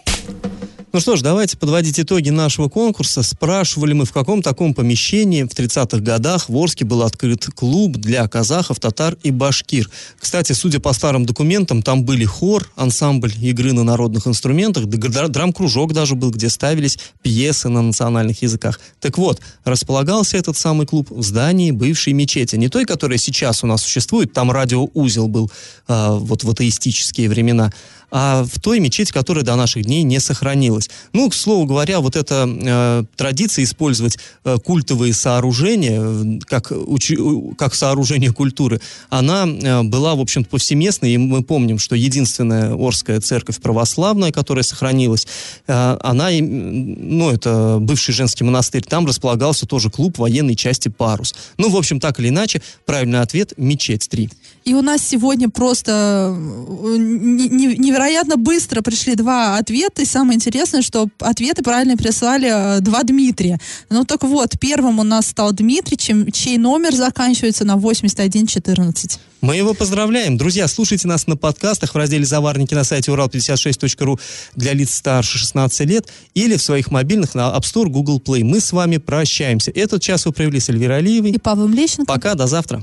Ну 0.92 1.00
что 1.00 1.16
ж, 1.16 1.20
давайте 1.20 1.56
подводить 1.56 1.98
итоги 1.98 2.30
нашего 2.30 2.68
конкурса. 2.68 3.22
Спрашивали 3.22 3.92
мы, 3.92 4.04
в 4.04 4.12
каком 4.12 4.40
таком 4.40 4.72
помещении 4.72 5.42
в 5.42 5.48
30-х 5.48 5.98
годах 5.98 6.48
в 6.48 6.56
Орске 6.56 6.84
был 6.84 7.02
открыт 7.02 7.44
клуб 7.54 7.96
для 7.96 8.26
казахов, 8.28 8.78
татар 8.78 9.16
и 9.22 9.30
башкир. 9.32 9.90
Кстати, 10.18 10.52
судя 10.52 10.78
по 10.78 10.92
старым 10.92 11.26
документам, 11.26 11.82
там 11.82 12.04
были 12.04 12.24
хор, 12.24 12.70
ансамбль 12.76 13.32
игры 13.40 13.72
на 13.72 13.82
народных 13.82 14.26
инструментах, 14.28 14.86
драм-кружок 14.86 15.92
даже 15.92 16.14
был, 16.14 16.30
где 16.30 16.48
ставились 16.48 16.98
пьесы 17.20 17.68
на 17.68 17.82
национальных 17.82 18.42
языках. 18.42 18.80
Так 19.00 19.18
вот, 19.18 19.40
располагался 19.64 20.36
этот 20.36 20.56
самый 20.56 20.86
клуб 20.86 21.10
в 21.10 21.22
здании 21.22 21.72
бывшей 21.72 22.12
мечети. 22.12 22.56
Не 22.56 22.68
той, 22.68 22.84
которая 22.84 23.18
сейчас 23.18 23.64
у 23.64 23.66
нас 23.66 23.82
существует, 23.82 24.32
там 24.32 24.52
радиоузел 24.52 25.26
был 25.26 25.50
а, 25.88 26.12
вот 26.12 26.44
в 26.44 26.50
атеистические 26.50 27.28
времена, 27.28 27.72
а 28.10 28.44
в 28.44 28.60
той 28.60 28.80
мечети, 28.80 29.12
которая 29.12 29.44
до 29.44 29.56
наших 29.56 29.84
дней 29.84 30.02
не 30.02 30.20
сохранилась. 30.20 30.88
Ну, 31.12 31.28
к 31.28 31.34
слову 31.34 31.66
говоря, 31.66 32.00
вот 32.00 32.16
эта 32.16 32.46
э, 32.48 33.04
традиция 33.16 33.64
использовать 33.64 34.18
э, 34.44 34.56
культовые 34.64 35.12
сооружения 35.12 36.00
э, 36.00 36.38
как, 36.46 36.70
учи- 36.70 37.54
как 37.56 37.74
сооружение 37.74 38.32
культуры, 38.32 38.80
она 39.08 39.46
э, 39.46 39.82
была, 39.82 40.14
в 40.14 40.20
общем-то, 40.20 40.48
повсеместной, 40.50 41.12
и 41.12 41.18
мы 41.18 41.42
помним, 41.42 41.78
что 41.78 41.96
единственная 41.96 42.74
Орская 42.74 43.20
церковь 43.20 43.60
православная, 43.60 44.32
которая 44.32 44.62
сохранилась, 44.62 45.26
э, 45.66 45.96
она, 46.00 46.28
ну, 46.40 47.30
это 47.30 47.78
бывший 47.80 48.12
женский 48.14 48.44
монастырь, 48.44 48.82
там 48.82 49.06
располагался 49.06 49.66
тоже 49.66 49.90
клуб 49.90 50.18
военной 50.18 50.56
части 50.56 50.88
«Парус». 50.88 51.34
Ну, 51.58 51.70
в 51.70 51.76
общем, 51.76 52.00
так 52.00 52.20
или 52.20 52.28
иначе, 52.28 52.62
правильный 52.84 53.20
ответ– 53.20 53.52
мечеть 53.56 54.08
3. 54.08 54.30
И 54.64 54.74
у 54.74 54.82
нас 54.82 55.00
сегодня 55.06 55.48
просто 55.48 56.34
э, 56.36 56.96
не- 56.98 57.76
невероятно 57.96 58.36
быстро 58.36 58.82
пришли 58.82 59.14
два 59.14 59.56
ответа. 59.56 60.02
И 60.02 60.04
самое 60.04 60.36
интересное, 60.36 60.82
что 60.82 61.08
ответы 61.20 61.62
правильно 61.62 61.96
прислали 61.96 62.76
э, 62.78 62.80
два 62.80 63.02
Дмитрия. 63.02 63.58
Ну 63.90 64.04
так 64.04 64.22
вот, 64.22 64.58
первым 64.60 64.98
у 64.98 65.02
нас 65.02 65.28
стал 65.28 65.52
Дмитрий, 65.52 65.96
чем, 65.96 66.30
чей 66.30 66.58
номер 66.58 66.94
заканчивается 66.94 67.64
на 67.64 67.76
8114. 67.76 69.18
Мы 69.40 69.56
его 69.56 69.74
поздравляем. 69.74 70.36
Друзья, 70.36 70.66
слушайте 70.66 71.08
нас 71.08 71.26
на 71.26 71.36
подкастах 71.36 71.94
в 71.94 71.96
разделе 71.96 72.24
«Заварники» 72.24 72.74
на 72.74 72.84
сайте 72.84 73.12
урал56.ру 73.12 74.18
для 74.56 74.72
лиц 74.72 74.94
старше 74.94 75.38
16 75.38 75.86
лет 75.86 76.08
или 76.34 76.56
в 76.56 76.62
своих 76.62 76.90
мобильных 76.90 77.34
на 77.34 77.54
App 77.56 77.62
Store, 77.62 77.88
Google 77.88 78.20
Play. 78.20 78.44
Мы 78.44 78.60
с 78.60 78.72
вами 78.72 78.96
прощаемся. 78.96 79.70
Этот 79.70 80.02
час 80.02 80.26
вы 80.26 80.32
провели 80.32 80.58
с 80.60 80.68
Эльвирой 80.68 80.98
Алиевой. 80.98 81.30
И 81.30 81.38
Павлом 81.38 81.72
Лещенко. 81.72 82.12
Пока, 82.12 82.34
до 82.34 82.46
завтра. 82.46 82.82